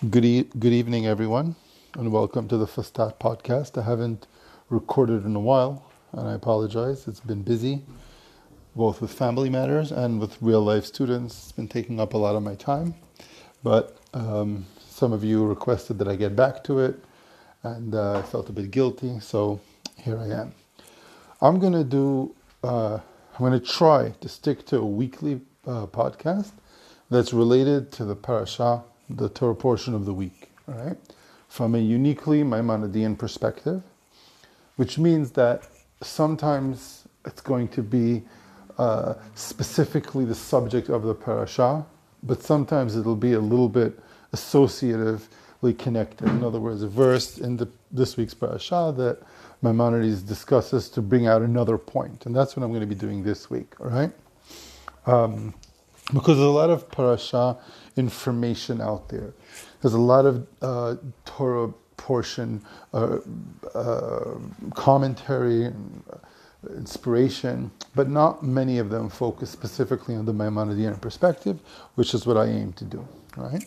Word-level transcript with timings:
Good, 0.00 0.24
e- 0.24 0.50
good 0.58 0.72
evening, 0.72 1.06
everyone, 1.06 1.54
and 1.94 2.10
welcome 2.10 2.48
to 2.48 2.56
the 2.58 2.66
Fustat 2.66 3.20
podcast. 3.20 3.78
I 3.80 3.84
haven't 3.84 4.26
recorded 4.68 5.24
in 5.24 5.36
a 5.36 5.40
while, 5.40 5.88
and 6.12 6.28
I 6.28 6.32
apologize. 6.34 7.06
It's 7.06 7.20
been 7.20 7.42
busy, 7.42 7.80
both 8.74 9.00
with 9.00 9.12
family 9.12 9.48
matters 9.48 9.92
and 9.92 10.20
with 10.20 10.36
real 10.42 10.62
life 10.62 10.84
students. 10.84 11.44
It's 11.44 11.52
been 11.52 11.68
taking 11.68 12.00
up 12.00 12.12
a 12.12 12.18
lot 12.18 12.34
of 12.34 12.42
my 12.42 12.56
time, 12.56 12.96
but 13.62 13.96
um, 14.12 14.66
some 14.80 15.12
of 15.12 15.22
you 15.22 15.46
requested 15.46 15.98
that 16.00 16.08
I 16.08 16.16
get 16.16 16.34
back 16.34 16.64
to 16.64 16.80
it, 16.80 16.96
and 17.62 17.94
uh, 17.94 18.18
I 18.18 18.22
felt 18.22 18.48
a 18.48 18.52
bit 18.52 18.72
guilty, 18.72 19.20
so 19.20 19.60
here 19.96 20.18
I 20.18 20.26
am. 20.26 20.54
I'm 21.40 21.60
going 21.60 21.72
to 21.72 21.84
do, 21.84 22.34
uh, 22.64 22.94
I'm 22.96 23.38
going 23.38 23.58
to 23.58 23.64
try 23.64 24.12
to 24.20 24.28
stick 24.28 24.66
to 24.66 24.78
a 24.78 24.84
weekly 24.84 25.40
uh, 25.64 25.86
podcast 25.86 26.50
that's 27.10 27.32
related 27.32 27.92
to 27.92 28.04
the 28.04 28.16
parasha 28.16 28.82
the 29.08 29.28
Torah 29.28 29.54
portion 29.54 29.94
of 29.94 30.04
the 30.04 30.14
week, 30.14 30.50
right? 30.66 30.96
From 31.48 31.74
a 31.74 31.78
uniquely 31.78 32.42
Maimonidean 32.42 33.18
perspective, 33.18 33.82
which 34.76 34.98
means 34.98 35.30
that 35.32 35.64
sometimes 36.02 37.06
it's 37.24 37.40
going 37.40 37.68
to 37.68 37.82
be 37.82 38.22
uh, 38.78 39.14
specifically 39.34 40.24
the 40.24 40.34
subject 40.34 40.88
of 40.88 41.02
the 41.02 41.14
parasha, 41.14 41.84
but 42.22 42.42
sometimes 42.42 42.96
it'll 42.96 43.16
be 43.16 43.34
a 43.34 43.40
little 43.40 43.68
bit 43.68 43.98
associatively 44.32 45.78
connected. 45.78 46.28
In 46.28 46.42
other 46.42 46.58
words, 46.60 46.82
a 46.82 46.88
verse 46.88 47.38
in 47.38 47.56
the, 47.56 47.68
this 47.92 48.16
week's 48.16 48.34
parasha 48.34 48.92
that 48.96 49.18
Maimonides 49.62 50.22
discusses 50.22 50.88
to 50.90 51.00
bring 51.00 51.26
out 51.26 51.40
another 51.42 51.78
point, 51.78 52.26
and 52.26 52.34
that's 52.34 52.56
what 52.56 52.64
I'm 52.64 52.70
going 52.70 52.80
to 52.80 52.86
be 52.86 52.94
doing 52.94 53.22
this 53.22 53.48
week. 53.48 53.74
All 53.80 53.88
right. 53.88 54.12
Um, 55.06 55.54
because 56.12 56.38
a 56.38 56.42
lot 56.42 56.68
of 56.68 56.90
parasha 56.90 57.56
information 57.96 58.80
out 58.80 59.08
there. 59.08 59.32
There's 59.80 59.94
a 59.94 60.00
lot 60.00 60.26
of 60.26 60.46
uh, 60.62 60.96
Torah 61.24 61.72
portion 61.96 62.60
uh, 62.92 63.18
uh, 63.74 64.34
commentary 64.74 65.64
and 65.64 66.02
inspiration, 66.76 67.70
but 67.94 68.08
not 68.08 68.42
many 68.42 68.78
of 68.78 68.90
them 68.90 69.08
focus 69.08 69.50
specifically 69.50 70.14
on 70.14 70.24
the 70.24 70.32
Maimonidean 70.32 71.00
perspective, 71.00 71.58
which 71.94 72.14
is 72.14 72.26
what 72.26 72.36
I 72.36 72.46
aim 72.46 72.72
to 72.74 72.84
do. 72.84 73.06
Right. 73.36 73.64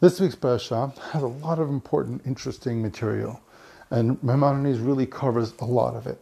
This 0.00 0.20
week's 0.20 0.34
parasha 0.34 0.92
has 1.12 1.22
a 1.22 1.26
lot 1.26 1.58
of 1.58 1.68
important, 1.68 2.22
interesting 2.26 2.82
material, 2.82 3.40
and 3.90 4.22
Maimonides 4.22 4.78
really 4.78 5.06
covers 5.06 5.54
a 5.60 5.64
lot 5.64 5.94
of 5.94 6.06
it. 6.06 6.20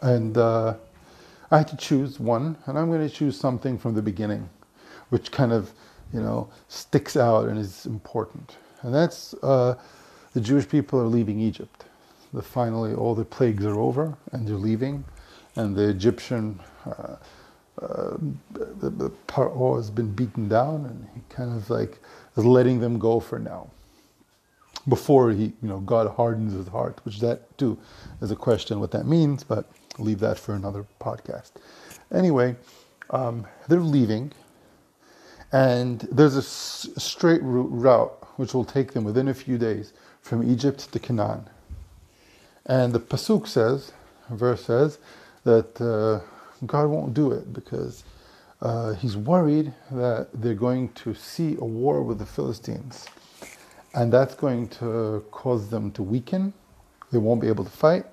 And 0.00 0.36
uh, 0.36 0.74
I 1.50 1.58
had 1.58 1.68
to 1.68 1.76
choose 1.76 2.20
one, 2.20 2.56
and 2.66 2.78
I'm 2.78 2.88
going 2.88 3.06
to 3.06 3.14
choose 3.14 3.38
something 3.38 3.78
from 3.78 3.94
the 3.94 4.02
beginning, 4.02 4.48
which 5.10 5.30
kind 5.30 5.52
of, 5.52 5.72
you 6.12 6.20
know, 6.20 6.48
sticks 6.68 7.16
out 7.16 7.48
and 7.48 7.58
is 7.58 7.86
important. 7.86 8.56
And 8.82 8.94
that's 8.94 9.34
uh, 9.42 9.76
the 10.32 10.40
Jewish 10.40 10.68
people 10.68 11.00
are 11.00 11.06
leaving 11.06 11.40
Egypt. 11.40 11.84
The, 12.32 12.42
finally, 12.42 12.94
all 12.94 13.14
the 13.14 13.24
plagues 13.24 13.64
are 13.66 13.78
over, 13.78 14.16
and 14.32 14.46
they're 14.46 14.54
leaving, 14.56 15.04
and 15.56 15.76
the 15.76 15.88
Egyptian 15.88 16.58
uh, 16.86 17.16
uh, 17.80 18.16
the, 18.52 18.90
the 18.90 19.10
Paro 19.26 19.76
has 19.76 19.90
been 19.90 20.12
beaten 20.12 20.48
down, 20.48 20.84
and 20.86 21.08
he 21.14 21.20
kind 21.34 21.56
of 21.56 21.70
like 21.70 21.98
is 22.36 22.44
letting 22.44 22.80
them 22.80 22.98
go 22.98 23.18
for 23.18 23.38
now. 23.38 23.70
Before 24.88 25.30
he, 25.30 25.44
you 25.62 25.68
know, 25.68 25.80
God 25.80 26.08
hardens 26.14 26.52
his 26.52 26.68
heart, 26.68 27.00
which 27.04 27.20
that 27.20 27.56
too 27.56 27.78
is 28.20 28.30
a 28.30 28.36
question 28.36 28.80
what 28.80 28.90
that 28.90 29.06
means, 29.06 29.44
but 29.44 29.70
leave 29.98 30.18
that 30.20 30.38
for 30.38 30.54
another 30.54 30.84
podcast. 31.00 31.52
Anyway, 32.12 32.56
um, 33.10 33.46
they're 33.68 33.80
leaving, 33.80 34.32
and 35.52 36.00
there's 36.10 36.36
a 36.36 36.42
straight 36.42 37.40
route 37.42 38.18
which 38.38 38.54
will 38.54 38.64
take 38.64 38.92
them 38.92 39.04
within 39.04 39.28
a 39.28 39.34
few 39.34 39.58
days 39.58 39.92
from 40.22 40.42
Egypt 40.50 40.90
to 40.92 40.98
Canaan. 40.98 41.48
And 42.66 42.92
the 42.92 43.00
pasuk 43.00 43.46
says, 43.46 43.92
verse 44.30 44.64
says, 44.64 44.98
that 45.44 45.80
uh, 45.80 46.20
God 46.66 46.88
won't 46.88 47.12
do 47.12 47.32
it 47.32 47.52
because 47.52 48.04
uh, 48.62 48.94
He's 48.94 49.16
worried 49.16 49.74
that 49.90 50.28
they're 50.32 50.54
going 50.54 50.90
to 50.90 51.14
see 51.14 51.56
a 51.60 51.64
war 51.64 52.02
with 52.02 52.18
the 52.18 52.26
Philistines, 52.26 53.06
and 53.94 54.12
that's 54.12 54.34
going 54.34 54.68
to 54.68 55.24
cause 55.30 55.68
them 55.68 55.90
to 55.92 56.02
weaken. 56.02 56.52
They 57.10 57.18
won't 57.18 57.40
be 57.40 57.48
able 57.48 57.64
to 57.64 57.70
fight, 57.70 58.06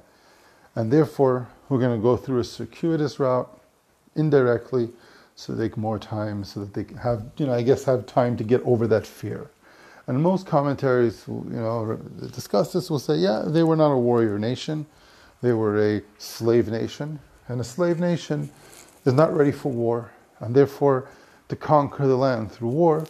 and 0.76 0.92
therefore 0.92 1.48
we're 1.70 1.80
going 1.80 1.98
to 1.98 2.02
go 2.04 2.18
through 2.18 2.40
a 2.40 2.44
circuitous 2.44 3.20
route 3.20 3.50
indirectly 4.16 4.90
so 5.40 5.54
they 5.54 5.70
get 5.70 5.78
more 5.78 5.98
time, 5.98 6.44
so 6.44 6.60
that 6.60 6.74
they 6.74 6.86
have, 7.02 7.24
you 7.38 7.46
know, 7.46 7.54
I 7.54 7.62
guess 7.62 7.86
have 7.86 8.06
time 8.06 8.36
to 8.36 8.44
get 8.44 8.62
over 8.64 8.88
that 8.88 9.08
fear. 9.08 9.50
And 10.06 10.22
most 10.22 10.46
commentaries, 10.46 11.24
you 11.30 11.46
know, 11.46 11.98
discuss 12.34 12.74
this 12.74 12.90
will 12.90 13.00
say, 13.00 13.16
yeah, 13.16 13.46
they 13.48 13.64
were 13.64 13.78
not 13.78 13.94
a 13.94 13.98
warrior 13.98 14.38
nation. 14.38 14.86
They 15.42 15.54
were 15.54 15.96
a 15.96 16.02
slave 16.18 16.68
nation. 16.68 17.22
And 17.48 17.62
a 17.62 17.64
slave 17.64 18.02
nation 18.02 18.50
is 19.06 19.14
not 19.14 19.34
ready 19.34 19.54
for 19.54 19.72
war. 19.72 20.12
And 20.42 20.54
therefore, 20.54 21.08
to 21.48 21.56
conquer 21.56 22.06
the 22.06 22.18
land 22.18 22.52
through 22.52 22.72
war 22.72 23.08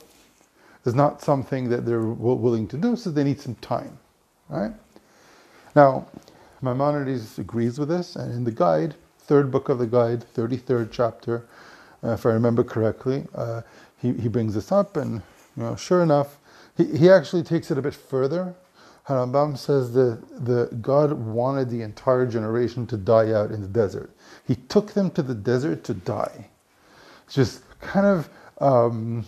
is 0.85 0.93
not 0.93 1.23
something 1.23 1.67
that 1.69 1.83
they're 1.83 2.05
willing 2.05 2.67
to 2.67 2.77
do, 2.77 2.95
so 2.95 3.09
they 3.09 3.23
need 3.23 3.41
some 3.41 3.55
time. 3.55 3.97
Right? 4.49 4.73
Now, 5.75 6.05
Maimonides 6.61 7.39
agrees 7.39 7.79
with 7.79 7.89
this, 7.89 8.15
and 8.15 8.31
in 8.31 8.43
the 8.43 8.51
guide, 8.51 8.93
third 9.17 9.49
book 9.49 9.67
of 9.67 9.79
the 9.79 9.87
guide, 9.87 10.25
33rd 10.35 10.89
chapter, 10.91 11.47
if 12.03 12.25
I 12.25 12.29
remember 12.29 12.63
correctly, 12.63 13.25
uh, 13.35 13.61
he, 14.01 14.13
he 14.13 14.27
brings 14.27 14.53
this 14.53 14.71
up, 14.71 14.97
and 14.97 15.21
you 15.57 15.63
know, 15.63 15.75
sure 15.75 16.01
enough, 16.01 16.37
he, 16.77 16.85
he 16.97 17.09
actually 17.09 17.43
takes 17.43 17.71
it 17.71 17.77
a 17.77 17.81
bit 17.81 17.93
further. 17.93 18.55
Harambam 19.07 19.57
says 19.57 19.91
that 19.93 20.21
the 20.45 20.69
God 20.81 21.13
wanted 21.13 21.69
the 21.69 21.81
entire 21.81 22.27
generation 22.27 22.85
to 22.87 22.97
die 22.97 23.31
out 23.31 23.51
in 23.51 23.61
the 23.61 23.67
desert. 23.67 24.11
He 24.47 24.55
took 24.55 24.93
them 24.93 25.09
to 25.11 25.23
the 25.23 25.33
desert 25.33 25.83
to 25.85 25.95
die. 25.95 26.49
It's 27.25 27.35
just 27.35 27.63
kind 27.79 28.05
of 28.05 28.29
um, 28.61 29.25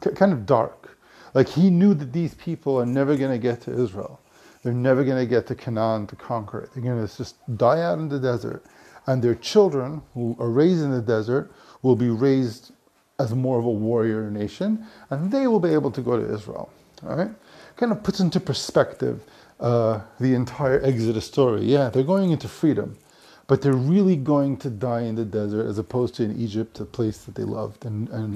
kind 0.00 0.32
of 0.32 0.46
dark. 0.46 0.96
Like 1.34 1.48
he 1.48 1.70
knew 1.70 1.92
that 1.94 2.12
these 2.12 2.34
people 2.34 2.80
are 2.80 2.86
never 2.86 3.16
going 3.16 3.32
to 3.32 3.38
get 3.38 3.60
to 3.62 3.72
Israel. 3.72 4.20
They're 4.62 4.72
never 4.72 5.04
going 5.04 5.18
to 5.18 5.26
get 5.28 5.46
to 5.48 5.54
Canaan 5.54 6.06
to 6.08 6.16
conquer 6.16 6.60
it. 6.60 6.70
They're 6.72 6.82
going 6.82 7.06
to 7.06 7.16
just 7.16 7.36
die 7.56 7.82
out 7.82 7.98
in 7.98 8.08
the 8.08 8.18
desert. 8.18 8.64
And 9.06 9.22
their 9.22 9.34
children, 9.36 10.02
who 10.14 10.36
are 10.40 10.50
raised 10.50 10.82
in 10.82 10.90
the 10.90 11.00
desert, 11.00 11.52
will 11.86 11.96
be 11.96 12.10
raised 12.10 12.72
as 13.18 13.34
more 13.34 13.58
of 13.58 13.64
a 13.64 13.70
warrior 13.70 14.30
nation, 14.30 14.84
and 15.10 15.30
they 15.30 15.46
will 15.46 15.60
be 15.60 15.72
able 15.72 15.90
to 15.90 16.02
go 16.02 16.18
to 16.20 16.34
Israel. 16.34 16.68
All 17.06 17.16
right? 17.16 17.30
Kind 17.76 17.92
of 17.92 18.02
puts 18.02 18.20
into 18.20 18.40
perspective 18.40 19.22
uh, 19.60 20.00
the 20.20 20.34
entire 20.34 20.82
Exodus 20.82 21.26
story. 21.26 21.64
Yeah, 21.64 21.88
they're 21.88 22.10
going 22.14 22.30
into 22.30 22.48
freedom, 22.48 22.98
but 23.46 23.62
they're 23.62 23.72
really 23.94 24.16
going 24.16 24.56
to 24.58 24.70
die 24.70 25.02
in 25.02 25.14
the 25.14 25.24
desert 25.24 25.66
as 25.66 25.78
opposed 25.78 26.14
to 26.16 26.24
in 26.24 26.38
Egypt, 26.38 26.80
a 26.80 26.84
place 26.84 27.18
that 27.24 27.34
they 27.36 27.44
loved. 27.44 27.86
And, 27.86 28.08
and 28.10 28.30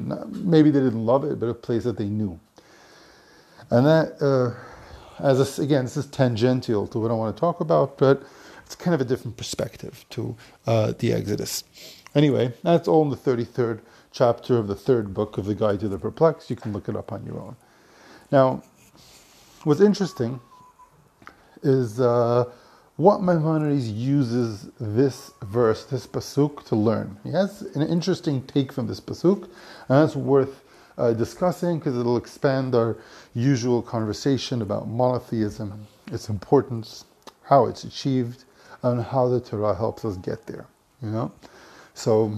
maybe 0.45 0.71
they 0.71 0.81
didn't 0.81 1.05
love 1.05 1.25
it, 1.25 1.41
but 1.41 1.49
a 1.49 1.55
place 1.55 1.85
that 1.85 1.99
they 1.99 2.09
knew. 2.09 2.39
And 3.71 3.87
that. 3.87 4.23
Uh, 4.23 4.59
as 5.23 5.59
a, 5.59 5.63
again, 5.63 5.85
this 5.85 5.97
is 5.97 6.07
tangential 6.07 6.87
to 6.89 6.99
what 6.99 7.11
I 7.11 7.15
want 7.15 7.37
to 7.37 7.41
talk 7.41 7.61
about, 7.61 7.99
but 7.99 8.23
it's 8.65 8.75
kind 8.75 8.95
of 8.95 9.01
a 9.01 9.05
different 9.05 9.37
perspective 9.37 10.05
to 10.11 10.37
uh, 10.67 10.93
the 10.99 11.13
Exodus. 11.13 11.65
Anyway, 12.15 12.53
that's 12.63 12.89
all 12.89 13.03
in 13.03 13.11
the 13.11 13.17
33rd 13.17 13.81
chapter 14.13 14.59
of 14.59 14.67
the 14.67 14.75
third 14.75 15.15
book 15.15 15.39
of 15.39 15.47
the 15.47 15.55
Guide 15.55 15.81
to 15.81 15.89
the 15.89 15.99
Perplexed. 15.99 16.51
You 16.51 16.57
can 16.57 16.73
look 16.73 16.89
it 16.89 16.97
up 16.97 17.13
on 17.13 17.25
your 17.25 17.41
own. 17.41 17.57
Now, 18.33 18.63
what's 19.65 19.81
interesting 19.81 20.41
is 21.63 22.01
uh, 22.01 22.45
what 22.97 23.23
Maimonides 23.23 23.89
uses 23.91 24.71
this 24.81 25.33
verse, 25.43 25.85
this 25.85 26.07
pasuk, 26.07 26.65
to 26.67 26.77
learn. 26.77 27.17
He 27.25 27.31
has 27.31 27.63
an 27.63 27.83
interesting 27.83 28.43
take 28.43 28.73
from 28.73 28.87
this 28.87 29.01
pasuk, 29.01 29.45
and 29.45 29.51
that's 29.89 30.17
worth 30.17 30.63
uh, 30.99 31.13
discussing 31.13 31.79
because 31.79 31.97
it'll 31.99 32.17
expand 32.17 32.75
our 32.75 32.97
usual 33.35 33.83
conversation 33.83 34.63
about 34.63 34.89
monotheism, 34.89 35.87
its 36.13 36.29
importance, 36.29 37.05
how 37.43 37.67
it's 37.67 37.85
achieved, 37.85 38.45
and 38.83 39.03
how 39.03 39.29
the 39.29 39.41
Torah 39.41 39.75
helps 39.75 40.05
us 40.05 40.17
get 40.17 40.47
there. 40.47 40.67
You 41.03 41.11
know, 41.11 41.33
so 42.01 42.33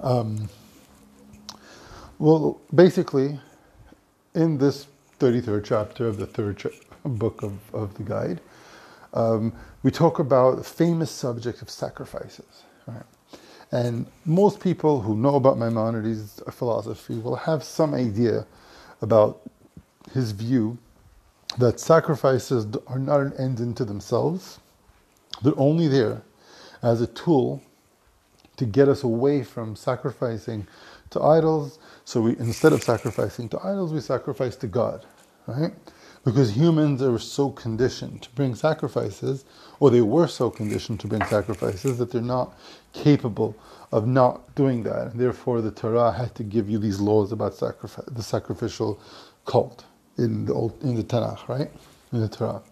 um, 0.00 0.50
well, 2.18 2.60
basically, 2.74 3.40
in 4.34 4.58
this 4.58 4.86
33rd 5.20 5.64
chapter 5.64 6.06
of 6.06 6.18
the 6.18 6.26
third 6.26 6.62
book 7.04 7.42
of, 7.42 7.54
of 7.74 7.94
the 7.94 8.02
guide, 8.02 8.42
um, 9.14 9.54
we 9.82 9.90
talk 9.90 10.18
about 10.18 10.56
the 10.56 10.64
famous 10.64 11.10
subject 11.10 11.62
of 11.62 11.70
sacrifices. 11.70 12.64
Right? 12.86 13.04
And 13.72 14.06
most 14.26 14.60
people 14.60 15.00
who 15.00 15.16
know 15.16 15.36
about 15.36 15.56
Maimonides' 15.56 16.42
philosophy 16.50 17.18
will 17.18 17.36
have 17.36 17.64
some 17.64 17.94
idea 17.94 18.46
about 19.00 19.40
his 20.12 20.32
view 20.32 20.76
that 21.58 21.80
sacrifices 21.80 22.66
are 22.86 22.98
not 22.98 23.20
an 23.20 23.32
end 23.38 23.60
into 23.60 23.86
themselves. 23.86 24.60
They're 25.42 25.58
only 25.58 25.88
there 25.88 26.22
as 26.82 27.00
a 27.00 27.06
tool 27.06 27.62
to 28.56 28.66
get 28.66 28.88
us 28.88 29.02
away 29.04 29.44
from 29.44 29.76
sacrificing 29.76 30.66
to 31.10 31.20
idols 31.22 31.78
So 32.04 32.22
we 32.22 32.38
instead 32.38 32.72
of 32.72 32.82
sacrificing 32.82 33.48
to 33.50 33.60
idols, 33.60 33.92
we 33.92 34.00
sacrifice 34.00 34.56
to 34.56 34.66
God, 34.66 35.06
right? 35.46 35.72
Because 36.24 36.56
humans 36.56 37.02
are 37.02 37.18
so 37.18 37.50
conditioned 37.50 38.22
to 38.22 38.30
bring 38.32 38.54
sacrifices, 38.54 39.44
or 39.80 39.90
they 39.90 40.02
were 40.02 40.28
so 40.28 40.50
conditioned 40.50 41.00
to 41.00 41.08
bring 41.08 41.24
sacrifices 41.26 41.98
that 41.98 42.10
they're 42.12 42.22
not 42.22 42.58
capable 42.92 43.56
of 43.92 44.06
not 44.06 44.54
doing 44.56 44.82
that. 44.84 45.08
And 45.12 45.20
therefore, 45.20 45.62
the 45.62 45.72
Torah 45.72 46.12
had 46.12 46.34
to 46.36 46.44
give 46.44 46.70
you 46.70 46.78
these 46.78 47.00
laws 47.00 47.32
about 47.32 47.54
sacrifice, 47.54 48.06
the 48.06 48.22
sacrificial 48.22 49.00
cult 49.46 49.84
in 50.18 50.46
the 50.46 50.54
old, 50.54 50.82
in 50.82 50.96
the 50.96 51.04
Tanakh, 51.04 51.48
right? 51.48 51.70
In 52.12 52.20
the 52.20 52.28
Torah. 52.28 52.62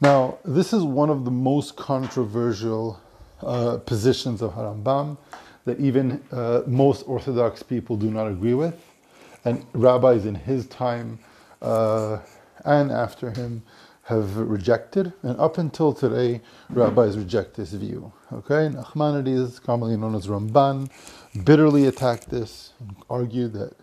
Now, 0.00 0.38
this 0.44 0.72
is 0.72 0.84
one 0.84 1.10
of 1.10 1.24
the 1.24 1.32
most 1.32 1.76
controversial 1.76 3.00
uh, 3.42 3.78
positions 3.78 4.42
of 4.42 4.52
Harambam 4.52 5.16
that 5.64 5.78
even 5.80 6.22
uh, 6.32 6.62
most 6.66 7.02
Orthodox 7.06 7.62
people 7.62 7.96
do 7.96 8.10
not 8.10 8.26
agree 8.26 8.54
with, 8.54 8.74
and 9.44 9.64
rabbis 9.74 10.24
in 10.24 10.34
his 10.34 10.66
time 10.66 11.18
uh, 11.62 12.18
and 12.64 12.90
after 12.90 13.30
him 13.30 13.62
have 14.04 14.36
rejected, 14.38 15.12
and 15.22 15.38
up 15.38 15.58
until 15.58 15.92
today, 15.92 16.40
rabbis 16.70 17.18
reject 17.18 17.54
this 17.54 17.72
view. 17.72 18.10
Okay, 18.32 18.70
Nachmanides, 18.74 19.62
commonly 19.62 19.96
known 19.98 20.14
as 20.14 20.26
Ramban, 20.26 20.90
bitterly 21.44 21.86
attacked 21.86 22.30
this 22.30 22.72
and 22.80 22.96
argued 23.10 23.52
that 23.52 23.74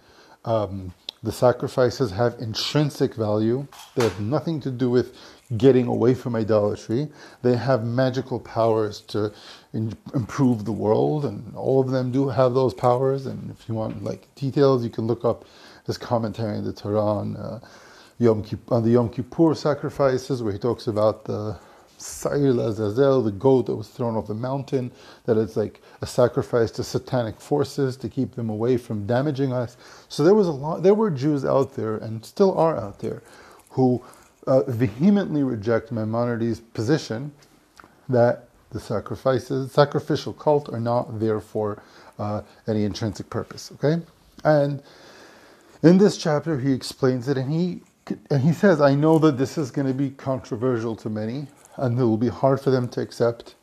um, 0.45 0.91
the 1.21 1.31
sacrifices 1.31 2.11
have 2.11 2.35
intrinsic 2.39 3.13
value. 3.13 3.67
They 3.95 4.03
have 4.03 4.19
nothing 4.19 4.59
to 4.61 4.71
do 4.71 4.89
with 4.89 5.15
getting 5.57 5.87
away 5.87 6.13
from 6.13 6.35
idolatry. 6.35 7.07
They 7.43 7.55
have 7.55 7.83
magical 7.85 8.39
powers 8.39 9.01
to 9.01 9.31
in, 9.73 9.95
improve 10.13 10.65
the 10.65 10.71
world, 10.71 11.25
and 11.25 11.55
all 11.55 11.79
of 11.79 11.91
them 11.91 12.11
do 12.11 12.29
have 12.29 12.53
those 12.53 12.73
powers. 12.73 13.25
And 13.25 13.51
if 13.51 13.69
you 13.69 13.75
want 13.75 14.03
like 14.03 14.33
details, 14.35 14.83
you 14.83 14.89
can 14.89 15.05
look 15.05 15.23
up 15.23 15.45
his 15.85 15.97
commentary 15.97 16.57
in 16.57 16.63
the 16.63 16.73
Torah 16.73 17.05
on, 17.05 17.35
uh, 17.37 17.59
Yom 18.17 18.43
on 18.69 18.83
the 18.83 18.91
Yom 18.91 19.09
Kippur 19.09 19.53
sacrifices, 19.53 20.41
where 20.41 20.53
he 20.53 20.59
talks 20.59 20.87
about 20.87 21.25
the 21.25 21.57
Sa'ir 21.97 22.57
Azazel, 22.59 23.21
the 23.21 23.31
goat 23.31 23.67
that 23.67 23.75
was 23.75 23.87
thrown 23.87 24.15
off 24.15 24.27
the 24.27 24.33
mountain, 24.33 24.91
that 25.25 25.37
it's 25.37 25.55
like 25.55 25.81
a 26.01 26.07
sacrifice 26.07 26.71
to 26.71 26.83
satanic 26.83 27.39
forces 27.39 27.95
to 27.97 28.09
keep 28.09 28.35
them 28.35 28.49
away 28.49 28.77
from 28.77 29.05
damaging 29.05 29.53
us. 29.53 29.77
So 30.09 30.23
there 30.23 30.33
was 30.33 30.47
a 30.47 30.51
lot. 30.51 30.83
There 30.83 30.93
were 30.93 31.11
Jews 31.11 31.45
out 31.45 31.75
there, 31.75 31.97
and 31.97 32.25
still 32.25 32.57
are 32.57 32.77
out 32.77 32.99
there, 32.99 33.21
who 33.69 34.03
uh, 34.47 34.63
vehemently 34.63 35.43
reject 35.43 35.91
Maimonides' 35.91 36.59
position 36.59 37.31
that 38.09 38.47
the 38.71 38.79
sacrifices, 38.79 39.71
sacrificial 39.71 40.33
cult, 40.33 40.69
are 40.69 40.79
not 40.79 41.19
there 41.19 41.39
for 41.39 41.81
uh, 42.19 42.41
any 42.67 42.83
intrinsic 42.83 43.29
purpose. 43.29 43.71
Okay, 43.73 44.03
and 44.43 44.81
in 45.83 45.97
this 45.97 46.17
chapter 46.17 46.59
he 46.59 46.71
explains 46.73 47.27
it, 47.27 47.37
and 47.37 47.51
he 47.51 47.81
and 48.29 48.41
he 48.41 48.53
says, 48.53 48.81
"I 48.81 48.95
know 48.95 49.19
that 49.19 49.37
this 49.37 49.57
is 49.57 49.71
going 49.71 49.87
to 49.87 49.93
be 49.93 50.11
controversial 50.11 50.95
to 50.97 51.09
many, 51.09 51.47
and 51.77 51.99
it 51.99 52.03
will 52.03 52.17
be 52.17 52.29
hard 52.29 52.59
for 52.61 52.71
them 52.71 52.87
to 52.89 53.01
accept 53.01 53.55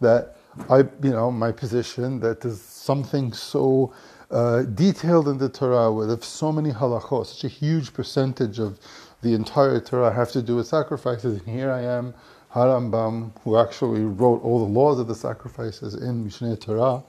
that 0.00 0.36
I, 0.68 0.78
you 0.78 1.10
know, 1.10 1.30
my 1.30 1.52
position 1.52 2.20
that 2.20 2.44
is 2.44 2.60
something 2.60 3.32
so 3.32 3.92
uh, 4.30 4.62
detailed 4.62 5.28
in 5.28 5.38
the 5.38 5.48
Torah 5.48 5.92
with 5.92 6.22
so 6.24 6.52
many 6.52 6.70
halachos, 6.70 7.26
such 7.26 7.44
a 7.44 7.48
huge 7.48 7.92
percentage 7.94 8.58
of 8.58 8.78
the 9.22 9.34
entire 9.34 9.80
Torah 9.80 10.12
have 10.12 10.30
to 10.32 10.42
do 10.42 10.56
with 10.56 10.66
sacrifices. 10.66 11.38
And 11.38 11.48
here 11.48 11.70
I 11.70 11.82
am, 11.82 12.14
Harambam, 12.52 13.32
who 13.42 13.56
actually 13.56 14.02
wrote 14.02 14.42
all 14.42 14.58
the 14.58 14.72
laws 14.72 14.98
of 14.98 15.08
the 15.08 15.14
sacrifices 15.14 15.94
in 15.94 16.24
Mishneh 16.24 16.60
Torah. 16.60 17.02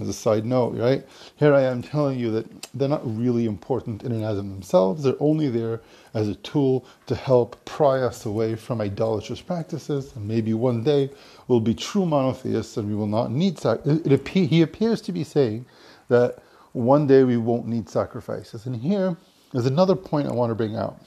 As 0.00 0.08
a 0.08 0.12
side 0.12 0.44
note, 0.44 0.74
right? 0.76 1.06
Here 1.36 1.54
I 1.54 1.62
am 1.62 1.80
telling 1.80 2.18
you 2.18 2.32
that 2.32 2.46
they're 2.74 2.88
not 2.88 3.02
really 3.04 3.46
important 3.46 4.02
in 4.02 4.10
and 4.10 4.24
of 4.24 4.36
themselves. 4.36 5.04
They're 5.04 5.14
only 5.20 5.48
there 5.48 5.82
as 6.14 6.26
a 6.26 6.34
tool 6.34 6.84
to 7.06 7.14
help 7.14 7.64
pry 7.64 8.00
us 8.00 8.26
away 8.26 8.56
from 8.56 8.80
idolatrous 8.80 9.40
practices. 9.40 10.16
And 10.16 10.26
maybe 10.26 10.52
one 10.52 10.82
day 10.82 11.10
we'll 11.46 11.60
be 11.60 11.74
true 11.74 12.06
monotheists 12.06 12.76
and 12.76 12.88
we 12.88 12.96
will 12.96 13.06
not 13.06 13.30
need 13.30 13.56
sacrifices. 13.56 14.48
He 14.50 14.62
appears 14.62 15.00
to 15.02 15.12
be 15.12 15.22
saying 15.22 15.64
that 16.08 16.42
one 16.72 17.06
day 17.06 17.22
we 17.22 17.36
won't 17.36 17.68
need 17.68 17.88
sacrifices. 17.88 18.66
And 18.66 18.74
here 18.74 19.16
is 19.52 19.64
another 19.64 19.94
point 19.94 20.26
I 20.26 20.32
want 20.32 20.50
to 20.50 20.56
bring 20.56 20.74
out. 20.74 20.98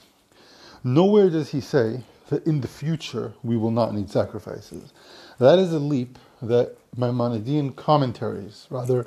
Nowhere 0.84 1.30
does 1.30 1.50
he 1.50 1.60
say 1.60 2.02
that 2.28 2.46
in 2.46 2.60
the 2.60 2.68
future 2.68 3.32
we 3.42 3.56
will 3.56 3.70
not 3.70 3.94
need 3.94 4.10
sacrifices. 4.10 4.92
That 5.38 5.58
is 5.58 5.72
a 5.72 5.78
leap 5.78 6.18
that 6.42 6.76
Maimonidean 6.96 7.76
commentaries, 7.76 8.66
rather 8.70 9.06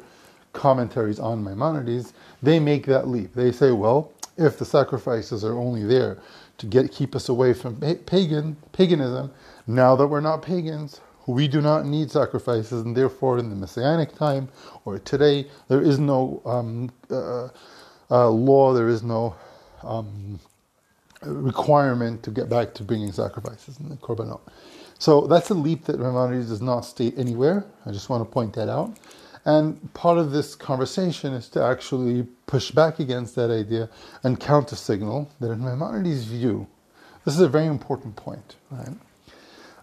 commentaries 0.54 1.20
on 1.20 1.44
Maimonides, 1.44 2.14
they 2.42 2.60
make 2.60 2.86
that 2.88 3.08
leap. 3.08 3.34
They 3.34 3.52
say, 3.52 3.72
well, 3.72 4.12
if 4.38 4.58
the 4.58 4.66
sacrifices 4.66 5.44
are 5.44 5.58
only 5.58 5.84
there 5.84 6.18
to 6.58 6.66
get 6.66 6.92
keep 6.92 7.16
us 7.16 7.30
away 7.30 7.54
from 7.54 7.78
pagan 8.06 8.58
paganism, 8.72 9.32
now 9.68 9.96
that 9.96 10.08
we're 10.08 10.22
not 10.22 10.42
pagans, 10.42 11.02
we 11.28 11.48
do 11.48 11.62
not 11.62 11.86
need 11.86 12.12
sacrifices, 12.12 12.84
and 12.84 12.98
therefore, 12.98 13.38
in 13.38 13.50
the 13.50 13.56
Messianic 13.56 14.14
time 14.16 14.50
or 14.86 15.00
today, 15.00 15.48
there 15.68 15.82
is 15.82 16.00
no 16.00 16.42
um, 16.46 16.90
uh, 17.10 17.48
uh, 18.10 18.30
law, 18.30 18.74
there 18.74 18.90
is 18.90 19.04
no 19.04 19.36
um, 19.84 20.40
requirement 21.24 22.24
to 22.24 22.32
get 22.32 22.50
back 22.50 22.74
to 22.76 22.84
bringing 22.84 23.12
sacrifices 23.12 23.80
in 23.80 23.90
the 23.90 23.96
korbanot. 23.98 24.42
So 25.00 25.22
that's 25.22 25.50
a 25.50 25.56
leap 25.56 25.86
that 25.86 26.00
Maimonides 26.00 26.50
does 26.50 26.62
not 26.62 26.82
state 26.82 27.18
anywhere. 27.18 27.66
I 27.86 27.92
just 27.92 28.10
want 28.10 28.24
to 28.24 28.32
point 28.32 28.54
that 28.54 28.70
out. 28.70 28.96
And 29.46 29.92
part 29.96 30.20
of 30.20 30.32
this 30.32 30.54
conversation 30.54 31.34
is 31.34 31.50
to 31.50 31.64
actually 31.64 32.28
push 32.46 32.70
back 32.70 33.00
against 33.00 33.36
that 33.36 33.50
idea 33.50 33.90
and 34.24 34.40
counter 34.40 34.76
signal 34.76 35.32
that 35.40 35.50
in 35.50 35.64
Maimonides' 35.64 36.26
view, 36.26 36.68
this 37.26 37.34
is 37.34 37.42
a 37.42 37.50
very 37.50 37.66
important 37.66 38.16
point, 38.16 38.56
right? 38.70 38.96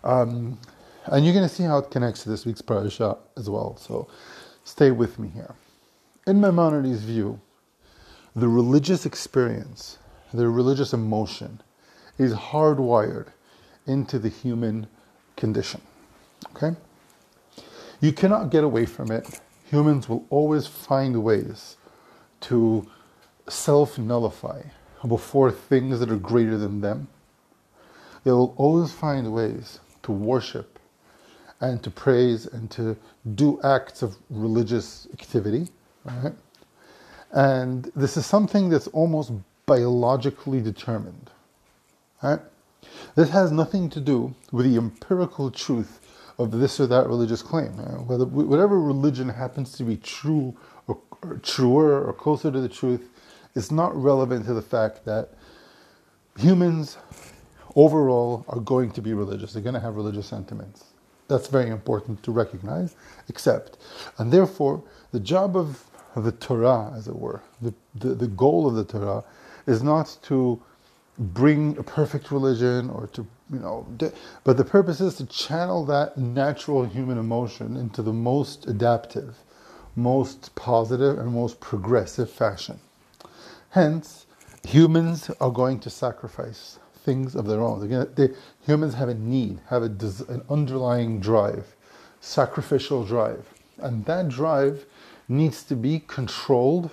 Um, 0.04 0.58
and 1.06 1.24
you're 1.24 1.34
going 1.34 1.48
to 1.48 1.52
see 1.52 1.64
how 1.64 1.78
it 1.78 1.90
connects 1.90 2.22
to 2.22 2.28
this 2.28 2.46
week's 2.46 2.62
parasha 2.62 3.16
as 3.36 3.50
well. 3.50 3.76
So 3.76 4.06
stay 4.62 4.92
with 4.92 5.18
me 5.18 5.28
here. 5.28 5.54
In 6.26 6.40
Maimonides' 6.40 7.02
view, 7.02 7.40
the 8.36 8.48
religious 8.48 9.06
experience 9.06 9.98
the 10.32 10.48
religious 10.48 10.92
emotion 10.92 11.60
is 12.18 12.34
hardwired 12.34 13.28
into 13.86 14.18
the 14.18 14.28
human 14.28 14.86
condition. 15.36 15.80
Okay? 16.54 16.76
You 18.00 18.12
cannot 18.12 18.50
get 18.50 18.64
away 18.64 18.86
from 18.86 19.10
it. 19.10 19.40
Humans 19.70 20.08
will 20.08 20.24
always 20.30 20.66
find 20.66 21.22
ways 21.22 21.76
to 22.42 22.86
self 23.48 23.98
nullify 23.98 24.62
before 25.06 25.50
things 25.50 26.00
that 26.00 26.10
are 26.10 26.16
greater 26.16 26.56
than 26.56 26.80
them. 26.80 27.08
They 28.24 28.32
will 28.32 28.54
always 28.56 28.92
find 28.92 29.32
ways 29.32 29.80
to 30.02 30.12
worship 30.12 30.78
and 31.60 31.82
to 31.82 31.90
praise 31.90 32.46
and 32.46 32.70
to 32.72 32.96
do 33.34 33.60
acts 33.62 34.02
of 34.02 34.16
religious 34.30 35.08
activity. 35.12 35.68
Right? 36.04 36.32
And 37.32 37.90
this 37.94 38.16
is 38.16 38.26
something 38.26 38.68
that's 38.68 38.86
almost 38.88 39.32
biologically 39.68 40.60
determined. 40.60 41.30
Right? 42.22 42.40
This 43.14 43.30
has 43.30 43.52
nothing 43.52 43.88
to 43.90 44.00
do 44.00 44.34
with 44.50 44.66
the 44.66 44.76
empirical 44.76 45.52
truth 45.52 46.00
of 46.38 46.50
this 46.50 46.80
or 46.80 46.86
that 46.88 47.06
religious 47.06 47.42
claim. 47.42 47.72
Whether, 48.06 48.24
whatever 48.24 48.80
religion 48.80 49.28
happens 49.28 49.72
to 49.72 49.84
be 49.84 49.96
true 49.96 50.56
or, 50.88 50.98
or 51.22 51.36
truer 51.38 52.04
or 52.04 52.12
closer 52.12 52.50
to 52.50 52.60
the 52.60 52.68
truth 52.68 53.10
is 53.54 53.70
not 53.70 53.94
relevant 53.94 54.46
to 54.46 54.54
the 54.54 54.62
fact 54.62 55.04
that 55.04 55.34
humans 56.38 56.96
overall 57.76 58.44
are 58.48 58.60
going 58.60 58.90
to 58.92 59.02
be 59.02 59.14
religious. 59.14 59.52
They're 59.52 59.62
going 59.62 59.74
to 59.74 59.80
have 59.80 59.96
religious 59.96 60.26
sentiments. 60.26 60.84
That's 61.28 61.48
very 61.48 61.68
important 61.70 62.22
to 62.22 62.32
recognize, 62.32 62.96
accept. 63.28 63.76
And 64.16 64.32
therefore, 64.32 64.82
the 65.12 65.20
job 65.20 65.56
of 65.56 65.84
the 66.16 66.32
Torah, 66.32 66.92
as 66.96 67.06
it 67.06 67.16
were, 67.16 67.42
the, 67.60 67.74
the, 67.94 68.14
the 68.14 68.28
goal 68.28 68.66
of 68.66 68.74
the 68.74 68.84
Torah 68.84 69.24
is 69.68 69.82
not 69.82 70.16
to 70.22 70.60
bring 71.18 71.76
a 71.78 71.82
perfect 71.82 72.30
religion 72.30 72.90
or 72.90 73.06
to, 73.08 73.26
you 73.52 73.58
know, 73.58 73.86
but 74.44 74.56
the 74.56 74.64
purpose 74.64 75.00
is 75.00 75.16
to 75.16 75.26
channel 75.26 75.84
that 75.84 76.16
natural 76.16 76.84
human 76.84 77.18
emotion 77.18 77.76
into 77.76 78.02
the 78.02 78.12
most 78.12 78.66
adaptive, 78.66 79.36
most 79.94 80.54
positive, 80.54 81.18
and 81.18 81.32
most 81.32 81.60
progressive 81.60 82.30
fashion. 82.30 82.80
Hence, 83.70 84.26
humans 84.66 85.30
are 85.40 85.50
going 85.50 85.80
to 85.80 85.90
sacrifice 85.90 86.78
things 87.04 87.34
of 87.34 87.46
their 87.46 87.60
own. 87.60 87.88
They, 88.14 88.28
humans 88.66 88.94
have 88.94 89.08
a 89.08 89.14
need, 89.14 89.60
have 89.68 89.82
a, 89.82 89.90
an 90.28 90.42
underlying 90.48 91.20
drive, 91.20 91.74
sacrificial 92.20 93.04
drive. 93.04 93.46
And 93.78 94.04
that 94.06 94.28
drive 94.28 94.86
needs 95.28 95.62
to 95.64 95.76
be 95.76 96.02
controlled 96.06 96.90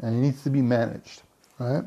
and 0.00 0.16
it 0.16 0.20
needs 0.20 0.42
to 0.42 0.50
be 0.50 0.62
managed, 0.62 1.22
right? 1.58 1.84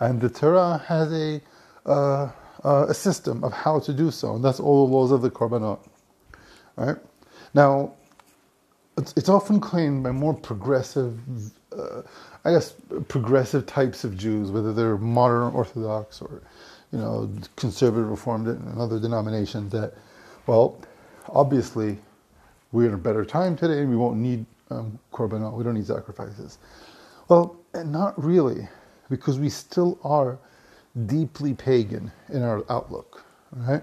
And 0.00 0.20
the 0.20 0.30
Torah 0.30 0.82
has 0.86 1.12
a, 1.12 1.40
uh, 1.86 2.30
uh, 2.64 2.86
a 2.88 2.94
system 2.94 3.44
of 3.44 3.52
how 3.52 3.78
to 3.80 3.92
do 3.92 4.10
so, 4.10 4.34
and 4.34 4.44
that's 4.44 4.60
all 4.60 4.86
the 4.86 4.92
laws 4.94 5.10
of 5.10 5.22
the 5.22 5.30
Korbanot. 5.30 5.80
Right? 6.76 6.96
Now, 7.54 7.94
it's, 8.96 9.12
it's 9.16 9.28
often 9.28 9.60
claimed 9.60 10.02
by 10.04 10.12
more 10.12 10.34
progressive 10.34 11.18
uh, 11.76 12.02
I 12.44 12.52
guess, 12.52 12.74
progressive 13.08 13.66
types 13.66 14.04
of 14.04 14.16
Jews, 14.16 14.50
whether 14.50 14.72
they're 14.72 14.96
modern 14.96 15.52
Orthodox 15.52 16.22
or, 16.22 16.42
you 16.90 16.98
know, 16.98 17.30
conservative 17.56 18.08
Reformed 18.08 18.48
and 18.48 18.78
other 18.78 18.98
denominations, 18.98 19.72
that, 19.72 19.94
well, 20.46 20.80
obviously 21.28 21.98
we're 22.72 22.88
in 22.88 22.94
a 22.94 22.98
better 22.98 23.24
time 23.24 23.56
today 23.56 23.80
and 23.80 23.90
we 23.90 23.96
won't 23.96 24.16
need 24.16 24.46
um, 24.70 24.98
korbanot, 25.12 25.52
we 25.52 25.64
don't 25.64 25.74
need 25.74 25.86
sacrifices. 25.86 26.58
Well, 27.28 27.56
not 27.74 28.22
really, 28.22 28.68
because 29.10 29.38
we 29.38 29.50
still 29.50 29.98
are 30.04 30.38
deeply 31.06 31.54
pagan 31.54 32.10
in 32.30 32.42
our 32.42 32.64
outlook, 32.70 33.24
right? 33.52 33.82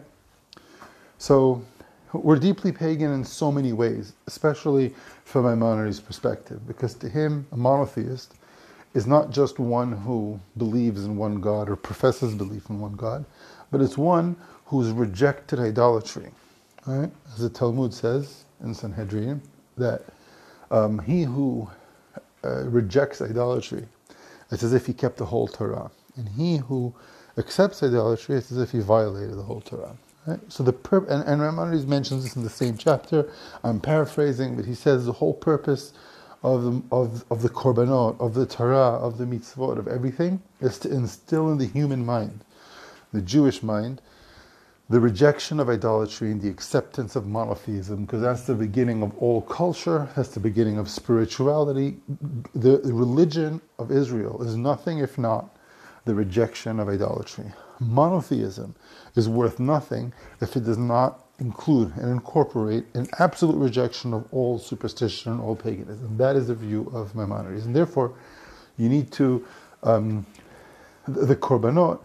So 1.20 1.64
we're 2.14 2.40
deeply 2.40 2.72
pagan 2.72 3.12
in 3.14 3.24
so 3.24 3.52
many 3.52 3.74
ways, 3.74 4.14
especially 4.28 4.94
from 5.26 5.46
Maimonides' 5.46 6.00
perspective, 6.00 6.66
because 6.68 6.96
to 6.96 7.10
him, 7.10 7.46
a 7.52 7.58
monotheist 7.58 8.36
is 8.94 9.06
not 9.06 9.30
just 9.32 9.60
one 9.60 9.92
who 9.92 10.40
believes 10.58 11.06
in 11.06 11.18
one 11.18 11.42
God 11.42 11.70
or 11.70 11.76
professes 11.76 12.34
belief 12.34 12.70
in 12.70 12.80
one 12.80 12.94
God, 12.96 13.26
but 13.72 13.82
it's 13.82 13.98
one 13.98 14.36
who's 14.66 14.90
rejected 14.92 15.60
idolatry. 15.60 16.32
Right? 16.86 17.12
As 17.34 17.40
the 17.40 17.50
Talmud 17.50 17.94
says 17.94 18.46
in 18.64 18.74
Sanhedrin, 18.74 19.42
that 19.78 20.04
um, 20.72 21.00
he 21.00 21.24
who 21.24 21.70
uh, 22.44 22.64
rejects 22.66 23.22
idolatry, 23.22 23.86
it's 24.52 24.64
as 24.64 24.74
if 24.74 24.86
he 24.86 24.94
kept 24.94 25.18
the 25.18 25.26
whole 25.26 25.48
Torah. 25.48 25.92
And 26.16 26.30
he 26.30 26.58
who 26.58 26.94
accepts 27.38 27.84
idolatry, 27.84 28.36
it's 28.36 28.52
as 28.52 28.58
if 28.58 28.72
he 28.72 28.80
violated 28.80 29.38
the 29.38 29.44
whole 29.44 29.62
Torah. 29.62 29.98
Right? 30.26 30.40
So 30.52 30.64
the 30.64 30.74
pur- 30.74 31.06
and, 31.06 31.42
and 31.42 31.88
mentions 31.88 32.24
this 32.24 32.36
in 32.36 32.44
the 32.44 32.50
same 32.50 32.78
chapter. 32.78 33.30
I'm 33.64 33.80
paraphrasing, 33.80 34.56
but 34.56 34.66
he 34.66 34.76
says 34.76 35.06
the 35.06 35.14
whole 35.14 35.34
purpose 35.34 35.94
of 36.44 36.64
the, 36.64 36.82
of, 36.92 37.26
of 37.32 37.42
the 37.42 37.50
korbanot, 37.50 38.20
of 38.20 38.34
the 38.34 38.46
Torah, 38.46 38.98
of 38.98 39.18
the 39.18 39.26
mitzvot, 39.26 39.78
of 39.78 39.88
everything, 39.88 40.42
is 40.60 40.80
to 40.80 40.92
instill 40.92 41.52
in 41.52 41.58
the 41.58 41.66
human 41.68 42.06
mind, 42.06 42.44
the 43.14 43.22
Jewish 43.22 43.64
mind, 43.64 44.02
the 44.90 45.00
rejection 45.00 45.60
of 45.60 45.70
idolatry 45.70 46.32
and 46.32 46.42
the 46.42 46.50
acceptance 46.50 47.16
of 47.16 47.28
monotheism, 47.28 48.06
because 48.06 48.22
that's 48.22 48.44
the 48.44 48.56
beginning 48.56 49.04
of 49.04 49.16
all 49.18 49.42
culture, 49.42 50.08
that's 50.16 50.30
the 50.30 50.40
beginning 50.40 50.78
of 50.78 50.90
spirituality. 50.90 51.98
The, 52.56 52.78
the 52.78 52.94
religion 52.94 53.62
of 53.80 53.92
Israel 53.92 54.42
is 54.44 54.56
nothing 54.56 55.00
if 55.00 55.18
not 55.18 55.58
the 56.06 56.16
rejection 56.16 56.80
of 56.80 56.88
idolatry. 56.88 57.52
Monotheism 57.80 58.76
is 59.16 59.28
worth 59.28 59.60
nothing 59.60 60.14
if 60.40 60.56
it 60.56 60.64
does 60.64 60.78
not 60.78 61.26
include 61.40 61.96
and 61.98 62.10
incorporate 62.10 62.86
an 62.96 63.08
absolute 63.20 63.58
rejection 63.58 64.14
of 64.14 64.26
all 64.32 64.58
superstition 64.58 65.34
and 65.34 65.42
all 65.42 65.56
paganism. 65.56 66.16
That 66.18 66.38
is 66.38 66.48
the 66.48 66.56
view 66.56 66.90
of 66.94 67.14
Maimonides. 67.14 67.66
And 67.66 67.76
therefore, 67.76 68.14
you 68.78 68.88
need 68.88 69.12
to, 69.14 69.46
um, 69.84 70.26
the, 71.08 71.26
the 71.26 71.36
korbanot 71.36 72.00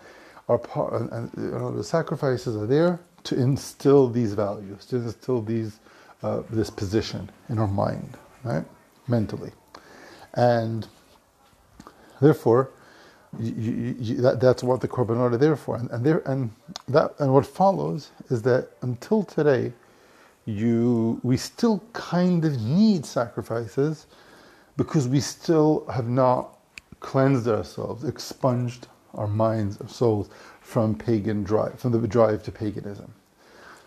are 0.52 0.58
part, 0.58 0.94
and, 0.94 1.30
know, 1.50 1.70
the 1.70 1.84
sacrifices 1.84 2.56
are 2.56 2.66
there 2.66 3.00
to 3.24 3.40
instill 3.40 4.08
these 4.08 4.34
values, 4.34 4.86
to 4.86 4.96
instill 4.96 5.42
these, 5.42 5.80
uh, 6.22 6.42
this 6.50 6.70
position 6.70 7.30
in 7.48 7.58
our 7.58 7.68
mind, 7.68 8.18
right? 8.44 8.64
Mentally. 9.08 9.52
And 10.34 10.86
therefore, 12.20 12.70
you, 13.38 13.52
you, 13.54 13.96
you, 13.98 14.16
that, 14.16 14.40
that's 14.40 14.62
what 14.62 14.80
the 14.80 14.88
korbanot 14.88 15.32
are 15.32 15.38
there 15.38 15.56
for, 15.56 15.76
and 15.76 15.90
and, 15.90 16.04
there, 16.04 16.22
and 16.26 16.50
that 16.88 17.14
and 17.18 17.32
what 17.32 17.46
follows 17.46 18.10
is 18.28 18.42
that 18.42 18.70
until 18.82 19.22
today, 19.22 19.72
you 20.44 21.20
we 21.22 21.36
still 21.38 21.82
kind 21.94 22.44
of 22.44 22.60
need 22.60 23.06
sacrifices 23.06 24.06
because 24.76 25.08
we 25.08 25.20
still 25.20 25.86
have 25.86 26.08
not 26.08 26.58
cleansed 27.00 27.48
ourselves, 27.48 28.04
expunged 28.04 28.88
our 29.14 29.28
minds, 29.28 29.80
our 29.80 29.88
souls 29.88 30.30
from 30.60 30.94
pagan 30.94 31.42
drive, 31.42 31.78
from 31.78 31.92
the 31.92 32.06
drive 32.08 32.42
to 32.44 32.52
paganism. 32.52 33.12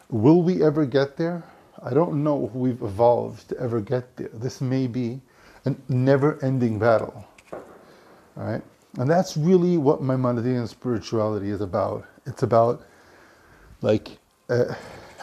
Will 0.10 0.41
we 0.41 0.63
ever 0.63 0.86
get 0.86 1.17
there? 1.17 1.44
I 1.84 1.94
don't 1.94 2.24
know 2.24 2.46
if 2.46 2.53
we've 2.53 2.82
evolved 2.82 3.50
to 3.50 3.60
ever 3.60 3.82
get 3.82 4.15
there. 4.15 4.29
This 4.34 4.62
may 4.62 4.88
be 4.88 5.20
a 5.65 5.75
never-ending 5.89 6.79
battle. 6.79 7.25
All 7.51 8.44
right. 8.44 8.62
And 8.98 9.10
that's 9.10 9.36
really 9.36 9.77
what 9.77 10.01
Maimonidean 10.01 10.67
spirituality 10.67 11.50
is 11.50 11.62
about. 11.62 12.05
It's 12.25 12.44
about, 12.44 12.84
like, 13.82 14.17
uh, 14.50 14.74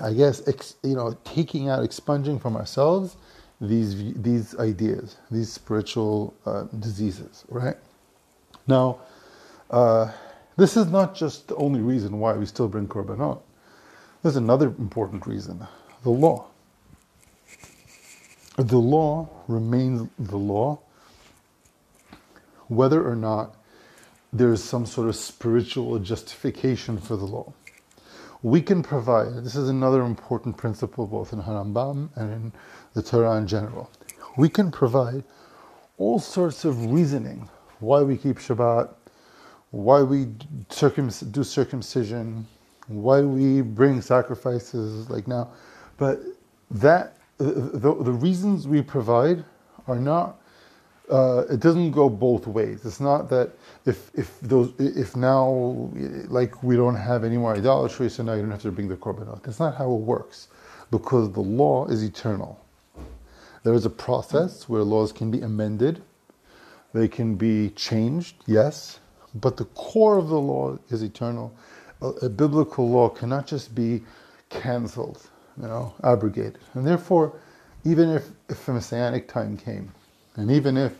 I 0.00 0.12
guess, 0.12 0.46
ex, 0.46 0.76
you 0.82 0.94
know, 0.94 1.16
taking 1.24 1.68
out, 1.68 1.84
expunging 1.84 2.38
from 2.38 2.56
ourselves 2.56 3.16
these 3.60 4.14
these 4.14 4.58
ideas, 4.58 5.16
these 5.30 5.50
spiritual 5.50 6.34
uh, 6.44 6.64
diseases, 6.80 7.44
right? 7.48 7.76
Now, 8.66 8.98
uh, 9.72 10.12
this 10.56 10.76
is 10.76 10.86
not 10.86 11.14
just 11.14 11.48
the 11.48 11.56
only 11.56 11.80
reason 11.80 12.18
why 12.20 12.34
we 12.34 12.46
still 12.46 12.68
bring 12.68 12.86
korbanot. 12.86 13.40
There's 14.22 14.36
another 14.36 14.68
important 14.68 15.26
reason: 15.26 15.66
the 16.02 16.10
law. 16.10 16.46
The 18.56 18.76
law 18.78 19.28
remains 19.48 20.08
the 20.18 20.36
law, 20.36 20.78
whether 22.68 23.06
or 23.06 23.16
not 23.16 23.56
there 24.32 24.52
is 24.52 24.62
some 24.62 24.86
sort 24.86 25.08
of 25.08 25.16
spiritual 25.16 25.98
justification 25.98 26.98
for 26.98 27.16
the 27.16 27.24
law. 27.24 27.52
We 28.42 28.60
can 28.60 28.82
provide, 28.82 29.44
this 29.44 29.54
is 29.54 29.68
another 29.68 30.02
important 30.02 30.56
principle 30.56 31.06
both 31.06 31.32
in 31.32 31.42
Harambam 31.42 32.10
and 32.16 32.32
in 32.32 32.52
the 32.94 33.02
Torah 33.02 33.36
in 33.36 33.46
general. 33.46 33.90
We 34.36 34.48
can 34.48 34.70
provide 34.70 35.24
all 35.96 36.18
sorts 36.18 36.64
of 36.64 36.92
reasoning 36.92 37.48
why 37.80 38.02
we 38.02 38.16
keep 38.16 38.38
Shabbat, 38.38 38.90
why 39.72 40.02
we 40.02 40.26
do 40.26 41.44
circumcision, 41.44 42.46
why 42.86 43.20
we 43.20 43.62
bring 43.62 44.00
sacrifices 44.00 45.10
like 45.10 45.26
now. 45.26 45.50
But 45.96 46.20
that 46.70 47.16
the, 47.38 47.78
the 47.78 48.12
reasons 48.12 48.68
we 48.68 48.82
provide 48.82 49.44
are 49.88 49.98
not 49.98 50.38
uh, 51.10 51.44
it 51.50 51.60
doesn't 51.60 51.90
go 51.90 52.08
both 52.08 52.46
ways. 52.46 52.84
It's 52.86 53.00
not 53.00 53.28
that 53.30 53.52
if 53.84 54.10
if 54.14 54.40
those 54.40 54.72
if 54.78 55.16
now 55.16 55.90
like 56.28 56.62
we 56.62 56.76
don't 56.76 56.96
have 56.96 57.24
any 57.24 57.36
more 57.36 57.54
idolatry, 57.54 58.08
so 58.08 58.22
now 58.22 58.34
you 58.34 58.42
don't 58.42 58.50
have 58.50 58.62
to 58.62 58.72
bring 58.72 58.88
the 58.88 58.96
korbanot. 58.96 59.42
That's 59.42 59.60
not 59.60 59.76
how 59.76 59.92
it 59.92 60.00
works, 60.00 60.48
because 60.90 61.32
the 61.32 61.40
law 61.40 61.86
is 61.86 62.02
eternal. 62.02 62.58
There 63.62 63.74
is 63.74 63.84
a 63.84 63.90
process 63.90 64.68
where 64.68 64.82
laws 64.82 65.12
can 65.12 65.30
be 65.30 65.40
amended, 65.40 66.02
they 66.94 67.08
can 67.08 67.36
be 67.36 67.70
changed, 67.70 68.36
yes, 68.46 69.00
but 69.34 69.56
the 69.56 69.64
core 69.66 70.18
of 70.18 70.28
the 70.28 70.38
law 70.38 70.78
is 70.90 71.02
eternal. 71.02 71.54
A, 72.00 72.08
a 72.08 72.28
biblical 72.28 72.88
law 72.88 73.08
cannot 73.08 73.46
just 73.46 73.74
be 73.74 74.02
cancelled, 74.50 75.28
you 75.60 75.68
know, 75.68 75.94
abrogated, 76.04 76.58
and 76.74 76.86
therefore, 76.86 77.38
even 77.84 78.10
if 78.10 78.30
if 78.48 78.68
a 78.68 78.72
messianic 78.72 79.28
time 79.28 79.56
came 79.56 79.92
and 80.36 80.50
even 80.50 80.76
if 80.76 80.92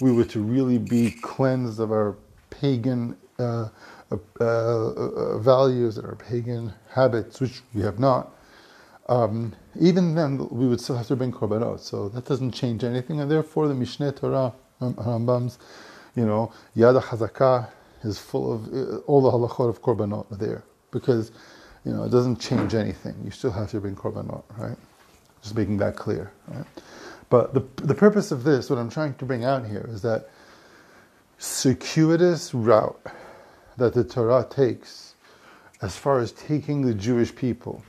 we 0.00 0.12
were 0.12 0.24
to 0.24 0.40
really 0.40 0.78
be 0.78 1.10
cleansed 1.10 1.80
of 1.80 1.90
our 1.90 2.16
pagan 2.50 3.16
uh, 3.38 3.68
uh, 4.10 4.16
uh, 4.40 5.38
values 5.38 5.98
and 5.98 6.06
our 6.06 6.16
pagan 6.16 6.72
habits, 6.90 7.40
which 7.40 7.60
we 7.74 7.82
have 7.82 7.98
not, 7.98 8.32
um, 9.08 9.54
even 9.78 10.14
then 10.14 10.48
we 10.50 10.66
would 10.66 10.80
still 10.80 10.96
have 10.96 11.06
to 11.06 11.16
bring 11.16 11.32
korbanot. 11.32 11.80
So 11.80 12.08
that 12.10 12.24
doesn't 12.24 12.52
change 12.52 12.84
anything, 12.84 13.20
and 13.20 13.30
therefore 13.30 13.68
the 13.68 13.74
Mishneh 13.74 14.16
Torah, 14.16 14.52
um, 14.80 14.94
Rambam's, 14.94 15.58
you 16.14 16.26
know, 16.26 16.52
Yad 16.76 17.00
HaZakah 17.00 17.68
is 18.08 18.18
full 18.20 18.52
of 18.54 18.74
uh, 18.74 18.98
all 19.06 19.22
the 19.22 19.30
halachot 19.30 19.70
of 19.70 19.82
korbanot 19.82 20.26
there 20.38 20.64
because 20.92 21.32
you 21.84 21.92
know 21.92 22.04
it 22.04 22.10
doesn't 22.10 22.40
change 22.40 22.74
anything. 22.74 23.16
You 23.24 23.32
still 23.32 23.52
have 23.52 23.70
to 23.72 23.80
bring 23.80 23.96
korbanot, 23.96 24.44
right? 24.58 24.78
Just 25.42 25.56
making 25.56 25.78
that 25.78 25.96
clear, 25.96 26.32
right? 26.48 26.66
But 27.30 27.54
the, 27.54 27.64
the 27.84 27.94
purpose 27.94 28.32
of 28.32 28.44
this, 28.44 28.70
what 28.70 28.78
I'm 28.78 28.90
trying 28.90 29.14
to 29.16 29.26
bring 29.26 29.44
out 29.44 29.66
here, 29.66 29.88
is 29.90 30.02
that 30.02 30.30
circuitous 31.38 32.54
route 32.54 33.00
that 33.78 33.94
the 33.94 34.04
Torah 34.04 34.46
takes 34.50 35.14
as 35.82 35.96
far 35.96 36.20
as 36.20 36.32
taking 36.32 36.82
the 36.82 36.94
Jewish 36.94 37.34
people 37.34 37.84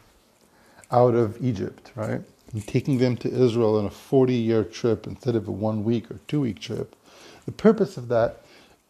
out 0.92 1.16
of 1.16 1.44
Egypt, 1.44 1.92
right? 1.96 2.22
And 2.54 2.68
taking 2.68 2.98
them 3.00 3.18
to 3.18 3.30
Israel 3.32 3.78
on 3.80 3.86
a 3.86 3.92
40 3.92 4.34
year 4.34 4.64
trip 4.64 5.08
instead 5.08 5.36
of 5.36 5.48
a 5.48 5.52
one 5.52 5.84
week 5.84 6.12
or 6.12 6.20
two 6.28 6.42
week 6.42 6.60
trip. 6.60 6.96
The 7.46 7.52
purpose 7.54 7.98
of 7.98 8.10
that 8.10 8.44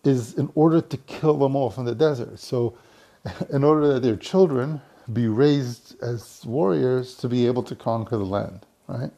is 0.04 0.34
in 0.36 0.52
order 0.56 0.82
to 0.82 0.98
kill 0.98 1.38
them 1.38 1.56
off 1.56 1.78
in 1.78 1.86
the 1.86 1.96
desert. 1.96 2.40
So, 2.40 2.78
in 3.52 3.64
order 3.64 3.94
that 3.94 4.02
their 4.02 4.16
children 4.16 4.82
be 5.12 5.28
raised 5.28 6.02
as 6.02 6.44
warriors 6.46 7.16
to 7.16 7.28
be 7.28 7.48
able 7.48 7.64
to 7.64 7.76
conquer 7.76 8.18
the 8.18 8.26
land, 8.26 8.66
right? 8.88 9.12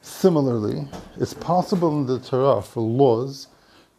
Similarly, 0.00 0.88
it's 1.18 1.34
possible 1.34 1.90
in 1.98 2.06
the 2.06 2.18
Torah 2.18 2.62
for 2.62 2.80
laws 2.80 3.48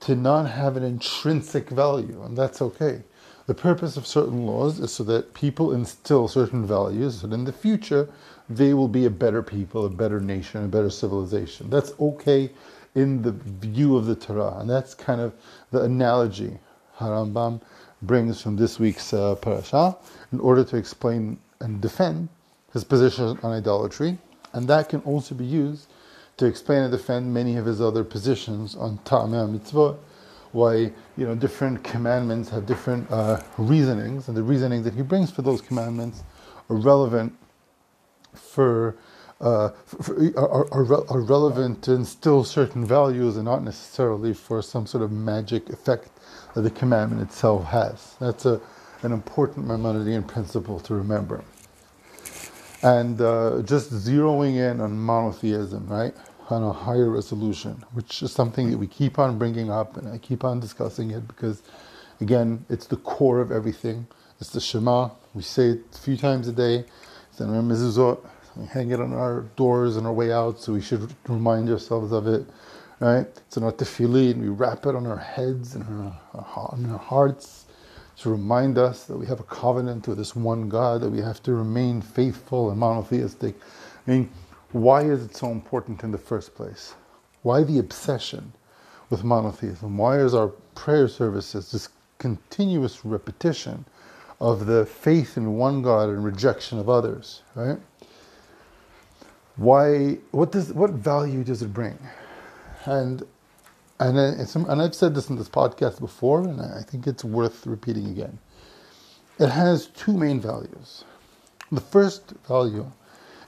to 0.02 0.16
not 0.16 0.50
have 0.50 0.78
an 0.78 0.84
intrinsic 0.84 1.70
value, 1.70 2.24
and 2.24 2.36
that's 2.36 2.62
okay. 2.62 3.04
The 3.46 3.54
purpose 3.54 3.98
of 3.98 4.08
certain 4.08 4.46
laws 4.46 4.80
is 4.80 4.94
so 4.94 5.04
that 5.06 5.34
people 5.34 5.74
instill 5.74 6.28
certain 6.28 6.66
values, 6.66 7.24
and 7.24 7.34
in 7.34 7.44
the 7.44 7.54
future, 7.54 8.10
they 8.50 8.74
will 8.74 8.88
be 8.88 9.06
a 9.06 9.10
better 9.10 9.44
people, 9.44 9.86
a 9.86 9.90
better 9.90 10.20
nation, 10.20 10.64
a 10.64 10.68
better 10.68 10.90
civilization. 10.90 11.70
That's 11.70 11.94
okay 12.00 12.52
in 12.96 13.22
the 13.22 13.32
view 13.32 13.96
of 13.96 14.06
the 14.06 14.16
Torah. 14.16 14.58
And 14.60 14.70
that's 14.70 14.94
kind 14.94 15.22
of 15.22 15.34
the 15.72 15.82
analogy 15.84 16.58
Harambam 16.98 17.62
brings 18.02 18.42
from 18.42 18.56
this 18.56 18.80
week's 18.80 19.14
uh, 19.14 19.36
parasha 19.36 19.98
in 20.32 20.40
order 20.40 20.64
to 20.64 20.78
explain 20.78 21.38
and 21.60 21.82
defend 21.82 22.30
his 22.74 22.84
position 22.84 23.38
on 23.44 23.52
idolatry. 23.52 24.18
And 24.54 24.68
that 24.68 24.90
can 24.90 25.02
also 25.02 25.36
be 25.36 25.46
used 25.46 25.88
to 26.38 26.46
explain 26.46 26.82
and 26.82 26.92
defend 26.92 27.34
many 27.34 27.58
of 27.58 27.66
his 27.66 27.82
other 27.82 28.04
positions 28.04 28.76
on 28.76 28.98
Ta'ameh 29.06 29.60
mitzvot, 29.60 29.98
why 30.52 30.74
you 31.18 31.26
know 31.26 31.36
different 31.36 31.84
commandments 31.84 32.50
have 32.50 32.66
different 32.66 33.10
uh, 33.12 33.42
reasonings, 33.58 34.28
and 34.28 34.36
the 34.36 34.44
reasonings 34.44 34.84
that 34.86 34.94
he 34.94 35.02
brings 35.02 35.32
for 35.32 35.44
those 35.44 35.62
commandments 35.62 36.24
are 36.70 36.76
relevant 36.76 37.34
for, 38.34 38.96
uh, 39.42 39.72
are, 40.38 40.72
are, 40.72 41.12
are, 41.12 41.22
relevant 41.22 41.84
to 41.84 41.94
instill 41.94 42.44
certain 42.44 42.86
values 42.86 43.38
and 43.38 43.46
not 43.46 43.64
necessarily 43.64 44.34
for 44.34 44.62
some 44.62 44.86
sort 44.86 45.04
of 45.04 45.12
magic 45.12 45.70
effect 45.70 46.10
that 46.54 46.62
the 46.62 46.70
commandment 46.70 47.22
itself 47.22 47.66
has. 47.66 48.16
That's 48.20 48.46
a, 48.46 48.62
an 49.02 49.12
important 49.12 49.68
Maimonidean 49.68 50.28
principle 50.28 50.80
to 50.82 50.94
remember. 50.94 51.44
And 52.84 53.20
uh, 53.20 53.62
just 53.64 53.92
zeroing 53.92 54.58
in 54.58 54.80
on 54.80 54.98
monotheism, 54.98 55.88
right? 55.88 56.14
on 56.52 56.64
a 56.64 56.74
higher 56.74 57.10
resolution, 57.10 57.84
which 57.94 58.22
is 58.22 58.32
something 58.32 58.72
that 58.72 58.78
we 58.78 58.88
keep 58.88 59.18
on 59.18 59.38
bringing 59.38 59.72
up 59.72 59.98
and 59.98 60.08
I 60.10 60.18
keep 60.18 60.44
on 60.44 60.60
discussing 60.60 61.12
it 61.12 61.28
because, 61.28 61.64
again, 62.20 62.66
it's 62.70 62.88
the 62.88 62.98
core 62.98 63.40
of 63.40 63.52
everything. 63.52 64.08
It's 64.40 64.50
the 64.50 64.60
Shema. 64.60 65.10
We 65.34 65.44
say 65.44 65.70
it 65.70 65.80
a 65.94 65.98
few 65.98 66.18
times 66.18 66.48
a 66.48 66.52
day. 66.52 66.86
It's 67.32 67.40
in 67.40 67.50
our. 67.50 68.18
We 68.56 68.66
hang 68.66 68.92
it 68.92 69.00
on 69.00 69.14
our 69.14 69.42
doors 69.56 69.98
on 69.98 70.06
our 70.06 70.14
way 70.14 70.32
out, 70.32 70.60
so 70.60 70.74
we 70.74 70.82
should 70.82 71.14
remind 71.28 71.70
ourselves 71.70 72.12
of 72.12 72.28
it. 72.28 72.46
Right? 73.00 73.26
It's 73.48 73.58
in 73.58 73.64
our 73.64 73.72
tefillin. 73.72 74.38
We 74.38 74.50
wrap 74.50 74.86
it 74.86 74.96
on 74.96 75.08
our 75.08 75.18
heads 75.18 75.76
and 75.76 75.84
our, 75.86 76.46
on 76.56 76.86
our 76.92 77.00
hearts 77.00 77.66
to 78.20 78.30
remind 78.30 78.78
us 78.78 79.06
that 79.06 79.18
we 79.18 79.26
have 79.26 79.40
a 79.40 79.44
covenant 79.44 80.08
with 80.08 80.20
this 80.20 80.36
one 80.36 80.70
God, 80.70 81.02
that 81.02 81.10
we 81.10 81.20
have 81.20 81.42
to 81.44 81.54
remain 81.54 82.02
faithful 82.02 82.70
and 82.70 82.80
monotheistic. 82.80 83.56
I 84.08 84.12
mean, 84.12 84.30
why 84.72 85.02
is 85.02 85.24
it 85.24 85.36
so 85.36 85.50
important 85.50 86.04
in 86.04 86.12
the 86.12 86.20
first 86.20 86.54
place? 86.54 86.94
Why 87.42 87.64
the 87.64 87.80
obsession 87.80 88.54
with 89.10 89.24
monotheism? 89.24 89.98
Why 89.98 90.20
is 90.20 90.36
our 90.36 90.50
prayer 90.76 91.08
services 91.08 91.72
this 91.72 91.90
continuous 92.20 93.04
repetition 93.04 93.86
of 94.40 94.68
the 94.68 94.86
faith 94.86 95.38
in 95.38 95.58
one 95.58 95.82
God 95.82 96.10
and 96.10 96.24
rejection 96.24 96.78
of 96.78 96.90
others, 96.90 97.42
right? 97.56 97.80
Why, 99.58 100.18
what 100.32 100.52
does, 100.52 100.74
what 100.74 100.92
value 100.92 101.44
does 101.44 101.62
it 101.62 101.74
bring? 101.74 101.98
And, 102.86 103.24
and, 104.00 104.18
and 104.18 104.82
I've 104.82 104.96
said 104.96 105.14
this 105.14 105.30
in 105.30 105.36
this 105.36 105.50
podcast 105.50 106.00
before, 106.00 106.42
and 106.42 106.62
I 106.62 106.82
think 106.82 107.06
it's 107.06 107.24
worth 107.24 107.68
repeating 107.68 108.08
again. 108.08 108.40
It 109.40 109.50
has 109.50 109.88
two 109.88 110.14
main 110.14 110.40
values. 110.40 111.04
The 111.72 111.82
first 111.82 112.34
value 112.48 112.92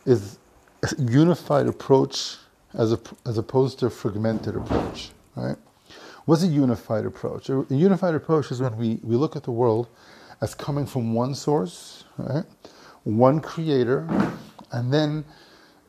is 0.05 0.39
a 0.83 1.01
unified 1.01 1.67
approach 1.67 2.37
as, 2.73 2.93
a, 2.93 2.99
as 3.25 3.37
opposed 3.37 3.79
to 3.79 3.87
a 3.87 3.89
fragmented 3.89 4.55
approach, 4.55 5.11
right? 5.35 5.57
What's 6.25 6.43
a 6.43 6.47
unified 6.47 7.05
approach? 7.05 7.49
A, 7.49 7.65
unified 7.69 8.15
approach 8.15 8.51
is 8.51 8.61
when 8.61 8.77
we, 8.77 8.99
we 9.03 9.15
look 9.15 9.35
at 9.35 9.43
the 9.43 9.51
world 9.51 9.87
as 10.41 10.55
coming 10.55 10.85
from 10.85 11.13
one 11.13 11.35
source, 11.35 12.05
right? 12.17 12.45
One 13.03 13.39
creator, 13.39 14.07
and 14.71 14.93
then 14.93 15.25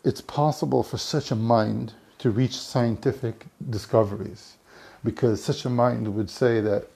it's 0.04 0.20
possible 0.20 0.82
for 0.82 0.98
such 0.98 1.30
a 1.30 1.36
mind 1.36 1.94
to 2.18 2.30
reach 2.30 2.56
scientific 2.56 3.46
discoveries 3.70 4.56
because 5.02 5.42
such 5.42 5.64
a 5.64 5.70
mind 5.70 6.14
would 6.14 6.30
say 6.30 6.60
that 6.60 6.88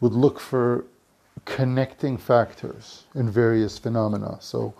would 0.00 0.12
look 0.12 0.40
for 0.40 0.84
connecting 1.44 2.16
factors 2.16 3.04
in 3.14 3.30
various 3.30 3.78
phenomena. 3.78 4.38
So, 4.40 4.74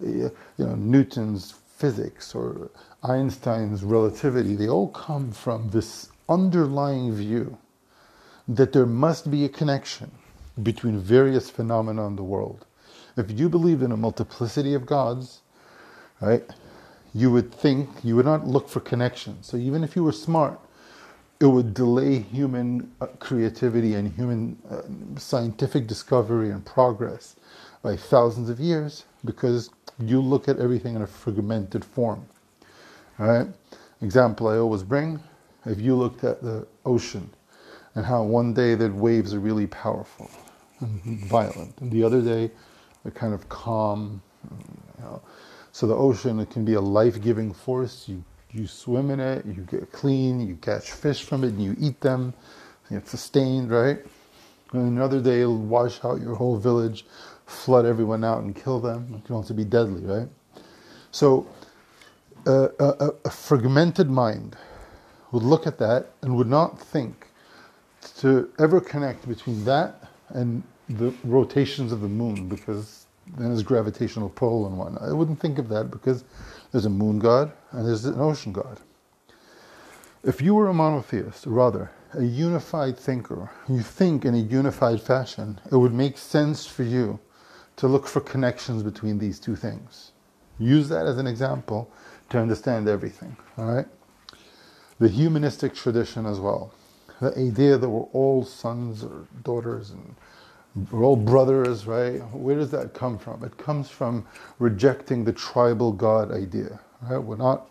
you 0.00 0.32
know, 0.58 0.74
Newton's 0.74 1.52
physics 1.76 2.34
or 2.34 2.70
Einstein's 3.02 3.84
relativity, 3.84 4.56
they 4.56 4.68
all 4.68 4.88
come 4.88 5.30
from 5.30 5.70
this 5.70 6.10
underlying 6.28 7.14
view 7.14 7.56
that 8.48 8.72
there 8.72 8.86
must 8.86 9.30
be 9.30 9.44
a 9.44 9.48
connection 9.48 10.10
between 10.62 10.98
various 10.98 11.50
phenomena 11.50 12.06
in 12.06 12.16
the 12.16 12.24
world. 12.24 12.66
If 13.16 13.30
you 13.30 13.48
believe 13.48 13.82
in 13.82 13.92
a 13.92 13.96
multiplicity 13.96 14.74
of 14.74 14.86
gods, 14.86 15.42
right, 16.20 16.44
you 17.14 17.30
would 17.30 17.52
think, 17.52 17.88
you 18.04 18.16
would 18.16 18.26
not 18.26 18.46
look 18.46 18.68
for 18.68 18.80
connections. 18.80 19.46
So 19.46 19.56
even 19.56 19.82
if 19.84 19.96
you 19.96 20.04
were 20.04 20.12
smart, 20.12 20.58
it 21.40 21.46
would 21.46 21.72
delay 21.74 22.18
human 22.18 22.90
uh, 23.00 23.06
creativity 23.18 23.94
and 23.94 24.12
human 24.12 24.58
uh, 24.70 24.82
scientific 25.18 25.86
discovery 25.86 26.50
and 26.50 26.64
progress 26.64 27.36
by 27.82 27.96
thousands 27.96 28.50
of 28.50 28.58
years 28.58 29.04
because 29.24 29.70
you 30.00 30.20
look 30.20 30.48
at 30.48 30.58
everything 30.58 30.96
in 30.96 31.02
a 31.02 31.06
fragmented 31.06 31.84
form. 31.84 32.26
All 33.18 33.26
right? 33.28 33.46
Example 34.02 34.48
I 34.48 34.58
always 34.58 34.82
bring 34.82 35.20
if 35.66 35.80
you 35.80 35.94
looked 35.94 36.24
at 36.24 36.42
the 36.42 36.66
ocean 36.84 37.30
and 37.94 38.04
how 38.04 38.22
one 38.22 38.54
day 38.54 38.74
the 38.74 38.90
waves 38.90 39.34
are 39.34 39.40
really 39.40 39.66
powerful 39.66 40.30
and 40.80 41.00
violent, 41.26 41.76
and 41.80 41.90
the 41.90 42.04
other 42.04 42.22
day 42.22 42.50
they're 43.02 43.12
kind 43.12 43.34
of 43.34 43.48
calm. 43.48 44.22
You 44.50 45.04
know. 45.04 45.22
So 45.78 45.86
the 45.86 45.94
ocean 45.94 46.40
it 46.40 46.50
can 46.50 46.64
be 46.64 46.74
a 46.74 46.80
life-giving 46.80 47.52
force. 47.52 48.08
You 48.08 48.24
you 48.50 48.66
swim 48.66 49.12
in 49.12 49.20
it, 49.20 49.46
you 49.46 49.64
get 49.70 49.92
clean, 49.92 50.40
you 50.40 50.56
catch 50.56 50.90
fish 50.90 51.22
from 51.22 51.44
it, 51.44 51.50
and 51.50 51.62
you 51.62 51.76
eat 51.78 52.00
them. 52.00 52.34
It's 52.90 53.12
sustained, 53.12 53.70
right? 53.70 53.98
And 54.72 54.98
another 54.98 55.20
day 55.20 55.42
it'll 55.42 55.56
wash 55.56 56.04
out 56.04 56.20
your 56.20 56.34
whole 56.34 56.56
village 56.56 57.06
flood 57.46 57.86
everyone 57.86 58.24
out 58.24 58.42
and 58.42 58.56
kill 58.56 58.80
them. 58.80 59.14
It 59.14 59.24
can 59.24 59.36
also 59.36 59.54
be 59.54 59.64
deadly, 59.64 60.02
right? 60.02 60.28
So, 61.12 61.46
uh, 62.44 62.70
a, 62.80 63.10
a, 63.24 63.30
fragmented 63.30 64.10
mind 64.10 64.56
would 65.30 65.44
look 65.44 65.64
at 65.64 65.78
that 65.78 66.06
and 66.22 66.34
would 66.34 66.48
not 66.48 66.76
think 66.80 67.28
to 68.16 68.50
ever 68.58 68.80
connect 68.80 69.28
between 69.28 69.64
that 69.66 70.02
and 70.30 70.64
the 70.88 71.14
rotations 71.22 71.92
of 71.92 72.00
the 72.00 72.08
moon 72.08 72.48
because 72.48 73.06
then 73.36 73.48
there's 73.48 73.62
gravitational 73.62 74.28
pull 74.28 74.66
and 74.66 74.78
whatnot. 74.78 75.02
I 75.02 75.12
wouldn't 75.12 75.40
think 75.40 75.58
of 75.58 75.68
that 75.68 75.90
because 75.90 76.24
there's 76.72 76.86
a 76.86 76.90
moon 76.90 77.18
god 77.18 77.52
and 77.72 77.86
there's 77.86 78.04
an 78.04 78.20
ocean 78.20 78.52
god. 78.52 78.80
If 80.24 80.42
you 80.42 80.54
were 80.54 80.68
a 80.68 80.74
monotheist, 80.74 81.46
or 81.46 81.50
rather, 81.50 81.90
a 82.12 82.24
unified 82.24 82.98
thinker, 82.98 83.50
you 83.68 83.82
think 83.82 84.24
in 84.24 84.34
a 84.34 84.38
unified 84.38 85.00
fashion, 85.00 85.60
it 85.70 85.76
would 85.76 85.94
make 85.94 86.18
sense 86.18 86.66
for 86.66 86.82
you 86.82 87.20
to 87.76 87.86
look 87.86 88.06
for 88.06 88.20
connections 88.20 88.82
between 88.82 89.18
these 89.18 89.38
two 89.38 89.54
things. 89.54 90.12
Use 90.58 90.88
that 90.88 91.06
as 91.06 91.18
an 91.18 91.26
example 91.26 91.90
to 92.30 92.38
understand 92.38 92.88
everything, 92.88 93.36
all 93.56 93.66
right? 93.66 93.86
The 94.98 95.08
humanistic 95.08 95.74
tradition 95.74 96.26
as 96.26 96.40
well. 96.40 96.74
The 97.20 97.38
idea 97.38 97.78
that 97.78 97.88
we're 97.88 98.10
all 98.12 98.44
sons 98.44 99.04
or 99.04 99.26
daughters 99.44 99.90
and 99.90 100.16
we're 100.90 101.04
all 101.04 101.16
brothers, 101.16 101.86
right? 101.86 102.18
Where 102.34 102.56
does 102.56 102.70
that 102.72 102.94
come 102.94 103.18
from? 103.18 103.44
It 103.44 103.56
comes 103.58 103.90
from 103.90 104.26
rejecting 104.58 105.24
the 105.24 105.32
tribal 105.32 105.92
God 105.92 106.32
idea, 106.32 106.80
right? 107.02 107.18
We're 107.18 107.36
not 107.36 107.70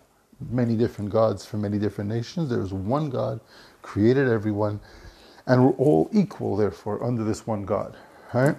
many 0.52 0.76
different 0.76 1.12
gods 1.12 1.46
for 1.46 1.58
many 1.58 1.80
different 1.80 2.10
nations. 2.10 2.50
There 2.50 2.62
is 2.62 2.74
one 2.74 3.10
God, 3.10 3.40
created 3.82 4.30
everyone, 4.30 4.80
and 5.48 5.66
we're 5.66 5.74
all 5.74 6.10
equal, 6.14 6.58
therefore, 6.58 7.04
under 7.04 7.24
this 7.24 7.48
one 7.48 7.66
God, 7.66 7.98
right? 8.34 8.56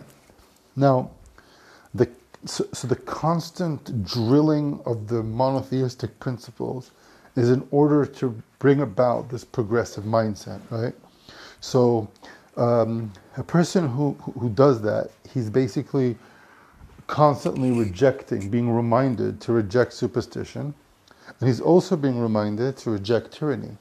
Now, 0.76 1.10
the, 1.94 2.08
so, 2.44 2.66
so 2.72 2.88
the 2.88 2.96
constant 2.96 4.04
drilling 4.04 4.80
of 4.86 5.08
the 5.08 5.22
monotheistic 5.22 6.18
principles 6.20 6.92
is 7.36 7.50
in 7.50 7.66
order 7.70 8.06
to 8.06 8.42
bring 8.58 8.80
about 8.82 9.30
this 9.30 9.44
progressive 9.44 10.04
mindset, 10.04 10.60
right? 10.70 10.94
So 11.60 12.08
um, 12.58 13.12
a 13.36 13.44
person 13.44 13.88
who, 13.88 14.14
who 14.38 14.50
does 14.50 14.82
that, 14.82 15.10
he's 15.32 15.50
basically 15.50 16.16
constantly 17.06 17.70
rejecting, 17.72 18.50
being 18.50 18.70
reminded 18.70 19.40
to 19.42 19.52
reject 19.52 19.92
superstition, 19.94 20.74
and 21.40 21.48
he's 21.48 21.60
also 21.60 21.96
being 21.96 22.20
reminded 22.20 22.76
to 22.78 22.90
reject 22.90 23.32
tyranny. 23.32 23.76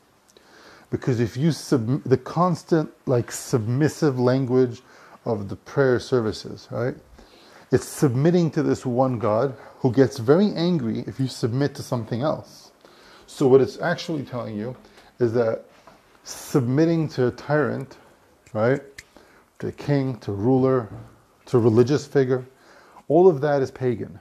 Because 0.91 1.19
if 1.19 1.35
you 1.35 1.51
sub, 1.51 2.03
the 2.03 2.17
constant 2.17 2.91
like 3.07 3.31
submissive 3.31 4.19
language 4.19 4.81
of 5.25 5.49
the 5.49 5.57
prayer 5.57 5.99
services, 5.99 6.67
right? 6.71 6.95
It's 7.71 7.85
submitting 7.85 8.51
to 8.51 8.63
this 8.63 8.85
one 8.85 9.19
God 9.19 9.57
who 9.79 9.91
gets 9.91 10.19
very 10.19 10.53
angry 10.53 11.03
if 11.07 11.19
you 11.19 11.27
submit 11.27 11.75
to 11.75 11.83
something 11.83 12.21
else. 12.21 12.71
So, 13.27 13.47
what 13.47 13.59
it's 13.59 13.79
actually 13.81 14.23
telling 14.23 14.57
you 14.57 14.77
is 15.19 15.33
that 15.33 15.65
submitting 16.23 17.09
to 17.09 17.27
a 17.27 17.31
tyrant, 17.31 17.97
right, 18.57 18.81
to 19.59 19.71
king, 19.73 20.17
to 20.19 20.31
ruler, 20.33 20.89
to 21.47 21.59
religious 21.59 22.07
figure, 22.07 22.45
all 23.09 23.27
of 23.29 23.41
that 23.41 23.61
is 23.61 23.71
pagan 23.71 24.19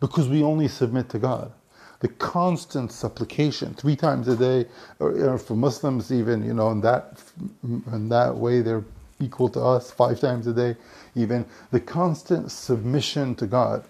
because 0.00 0.28
we 0.28 0.42
only 0.42 0.68
submit 0.68 1.08
to 1.10 1.18
God. 1.18 1.52
the 2.00 2.08
constant 2.08 2.92
supplication 2.92 3.74
three 3.74 3.96
times 3.96 4.28
a 4.28 4.36
day, 4.36 4.66
or 4.98 5.12
know, 5.12 5.38
for 5.38 5.54
Muslims 5.54 6.12
even, 6.12 6.44
you 6.44 6.54
know, 6.54 6.70
in 6.70 6.80
that 6.82 7.22
in 7.62 8.08
that 8.08 8.36
way 8.36 8.62
they're 8.62 8.84
equal 9.20 9.48
to 9.50 9.60
us 9.60 9.90
five 9.90 10.20
times 10.20 10.46
a 10.46 10.52
day. 10.52 10.76
Even 11.14 11.44
the 11.72 11.80
constant 11.80 12.50
submission 12.50 13.34
to 13.36 13.46
God 13.46 13.84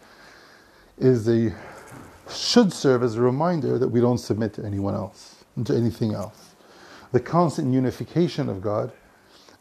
is 0.99 1.29
a 1.29 1.55
should 2.31 2.73
serve 2.73 3.03
as 3.03 3.17
a 3.17 3.21
reminder 3.23 3.79
that 3.79 3.89
we 3.89 4.01
don't 4.01 4.19
submit 4.19 4.55
to 4.55 4.65
anyone 4.65 4.95
else 4.95 5.37
to 5.67 5.77
anything 5.77 6.15
else. 6.15 6.55
The 7.13 7.21
constant 7.21 7.73
unification 7.75 8.49
of 8.49 8.63
God 8.63 8.93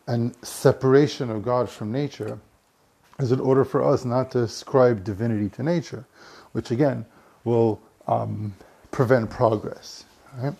and 0.09 0.35
separation 0.43 1.29
of 1.29 1.43
God 1.43 1.69
from 1.69 1.91
nature 1.91 2.39
is 3.19 3.31
in 3.31 3.39
order 3.39 3.63
for 3.63 3.83
us 3.83 4.05
not 4.05 4.31
to 4.31 4.39
ascribe 4.39 5.03
divinity 5.03 5.49
to 5.49 5.63
nature, 5.63 6.03
which 6.53 6.71
again 6.71 7.05
will 7.43 7.79
um, 8.07 8.55
prevent 8.89 9.29
progress. 9.29 10.05
Right? 10.35 10.55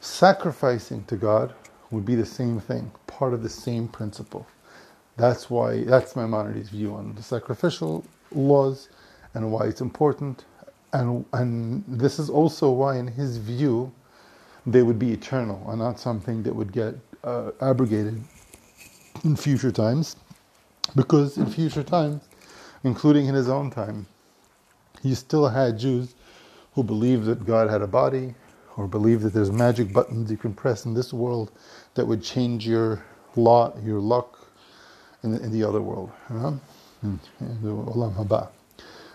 Sacrificing 0.00 1.04
to 1.04 1.16
God 1.16 1.54
would 1.92 2.04
be 2.04 2.16
the 2.16 2.26
same 2.26 2.58
thing, 2.58 2.90
part 3.06 3.34
of 3.34 3.44
the 3.44 3.48
same 3.48 3.86
principle. 3.86 4.46
That's 5.16 5.48
why 5.48 5.84
that's 5.84 6.16
Maimonides' 6.16 6.70
view 6.70 6.94
on 6.94 7.14
the 7.14 7.22
sacrificial 7.22 8.04
laws 8.32 8.88
and 9.34 9.52
why 9.52 9.66
it's 9.66 9.80
important. 9.80 10.44
And 10.92 11.24
and 11.34 11.84
this 11.86 12.18
is 12.18 12.28
also 12.28 12.70
why, 12.70 12.96
in 12.98 13.06
his 13.06 13.36
view, 13.36 13.92
they 14.66 14.82
would 14.82 14.98
be 14.98 15.12
eternal 15.12 15.64
and 15.68 15.78
not 15.78 16.00
something 16.00 16.42
that 16.42 16.54
would 16.54 16.72
get 16.72 16.96
uh, 17.22 17.52
abrogated 17.60 18.20
in 19.24 19.36
future 19.36 19.72
times. 19.72 20.16
Because 20.96 21.38
in 21.38 21.46
future 21.46 21.82
times, 21.82 22.22
including 22.84 23.26
in 23.26 23.34
his 23.34 23.48
own 23.48 23.70
time, 23.70 24.06
he 25.02 25.14
still 25.14 25.48
had 25.48 25.78
Jews 25.78 26.14
who 26.74 26.82
believed 26.82 27.26
that 27.26 27.46
God 27.46 27.70
had 27.70 27.82
a 27.82 27.86
body 27.86 28.34
or 28.76 28.86
believed 28.86 29.22
that 29.22 29.32
there's 29.32 29.50
magic 29.50 29.92
buttons 29.92 30.30
you 30.30 30.36
can 30.36 30.54
press 30.54 30.84
in 30.84 30.94
this 30.94 31.12
world 31.12 31.52
that 31.94 32.06
would 32.06 32.22
change 32.22 32.66
your 32.66 33.04
lot, 33.36 33.76
your 33.82 34.00
luck 34.00 34.38
in 35.22 35.32
the, 35.32 35.42
in 35.42 35.52
the 35.52 35.62
other 35.62 35.80
world, 35.80 36.10
you 36.30 36.36
know? 36.36 36.60
Hmm. 37.00 37.16
in, 37.40 37.46
in 37.46 37.62
the 37.62 37.70
Olam 37.70 38.14
Haba. 38.14 38.48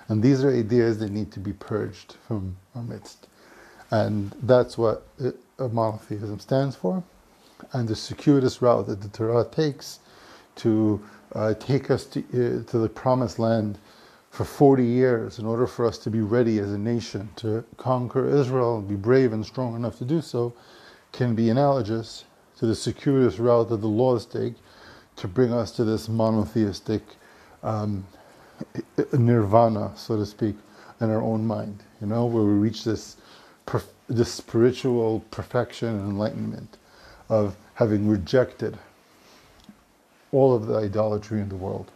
And 0.07 0.21
these 0.21 0.43
are 0.43 0.51
ideas 0.51 0.99
that 0.99 1.11
need 1.11 1.31
to 1.31 1.39
be 1.39 1.53
purged 1.53 2.17
from 2.27 2.55
our 2.75 2.83
midst. 2.83 3.27
And 3.91 4.35
that's 4.43 4.77
what 4.77 5.07
uh, 5.23 5.67
monotheism 5.67 6.39
stands 6.39 6.75
for. 6.75 7.03
And 7.73 7.87
the 7.87 7.95
circuitous 7.95 8.61
route 8.61 8.87
that 8.87 9.01
the 9.01 9.09
Torah 9.09 9.45
takes 9.45 9.99
to 10.57 11.01
uh, 11.33 11.53
take 11.55 11.91
us 11.91 12.05
to, 12.05 12.19
uh, 12.19 12.71
to 12.71 12.77
the 12.77 12.89
promised 12.89 13.39
land 13.39 13.77
for 14.29 14.45
40 14.45 14.83
years 14.83 15.39
in 15.39 15.45
order 15.45 15.67
for 15.67 15.85
us 15.85 15.97
to 15.99 16.09
be 16.09 16.21
ready 16.21 16.59
as 16.59 16.71
a 16.71 16.77
nation 16.77 17.29
to 17.37 17.63
conquer 17.77 18.27
Israel 18.27 18.77
and 18.77 18.87
be 18.87 18.95
brave 18.95 19.33
and 19.33 19.45
strong 19.45 19.75
enough 19.75 19.97
to 19.97 20.05
do 20.05 20.21
so 20.21 20.53
can 21.11 21.35
be 21.35 21.49
analogous 21.49 22.25
to 22.57 22.65
the 22.65 22.75
circuitous 22.75 23.39
route 23.39 23.69
that 23.69 23.81
the 23.81 23.87
laws 23.87 24.25
take 24.25 24.55
to 25.15 25.27
bring 25.27 25.53
us 25.53 25.71
to 25.71 25.83
this 25.85 26.09
monotheistic 26.09 27.01
um, 27.63 28.05
nirvana, 29.13 29.91
so 29.95 30.17
to 30.17 30.25
speak, 30.25 30.55
in 31.01 31.09
our 31.09 31.21
own 31.21 31.45
mind, 31.45 31.83
you 32.01 32.07
know, 32.07 32.25
where 32.25 32.43
we 32.43 32.53
reach 32.53 32.83
this, 32.83 33.17
this 34.09 34.33
spiritual 34.33 35.21
perfection 35.31 35.89
and 35.89 36.09
enlightenment 36.09 36.77
of 37.29 37.55
having 37.73 38.07
rejected 38.07 38.77
all 40.31 40.53
of 40.53 40.67
the 40.67 40.75
idolatry 40.75 41.39
in 41.39 41.49
the 41.49 41.55
world. 41.55 41.91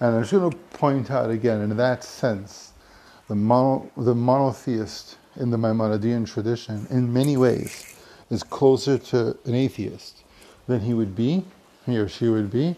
And 0.00 0.16
I'm 0.16 0.22
just 0.22 0.32
going 0.32 0.50
to 0.50 0.56
point 0.78 1.10
out 1.10 1.30
again, 1.30 1.60
in 1.60 1.76
that 1.76 2.02
sense, 2.04 2.72
the, 3.28 3.34
mono, 3.34 3.90
the 3.96 4.14
monotheist 4.14 5.18
in 5.36 5.50
the 5.50 5.56
Maimonidean 5.56 6.26
tradition, 6.26 6.86
in 6.90 7.12
many 7.12 7.36
ways, 7.36 7.96
is 8.30 8.42
closer 8.42 8.98
to 8.98 9.36
an 9.44 9.54
atheist 9.54 10.24
than 10.66 10.80
he 10.80 10.94
would 10.94 11.14
be, 11.14 11.44
he 11.86 11.98
or 11.98 12.08
she 12.08 12.28
would 12.28 12.50
be, 12.50 12.74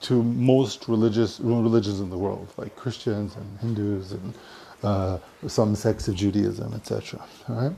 to 0.00 0.22
most 0.22 0.88
religious 0.88 1.38
religions 1.40 2.00
in 2.00 2.10
the 2.10 2.18
world, 2.18 2.52
like 2.56 2.74
Christians 2.74 3.36
and 3.36 3.58
Hindus 3.60 4.12
and 4.12 4.34
uh, 4.82 5.18
some 5.46 5.76
sects 5.76 6.08
of 6.08 6.16
Judaism, 6.16 6.74
etc. 6.74 7.20
All 7.48 7.54
right, 7.54 7.76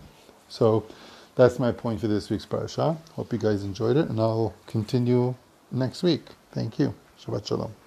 so 0.49 0.87
that's 1.35 1.59
my 1.59 1.73
point 1.73 2.01
for 2.01 2.09
this 2.09 2.31
week's 2.31 2.47
parasha. 2.47 2.97
Hope 3.15 3.33
you 3.33 3.39
guys 3.39 3.65
enjoyed 3.65 3.97
it, 3.97 4.09
and 4.09 4.21
I'll 4.21 4.55
continue 4.67 5.35
next 5.71 6.03
week. 6.03 6.23
Thank 6.53 6.79
you. 6.79 6.95
Shabbat 7.21 7.47
shalom. 7.47 7.84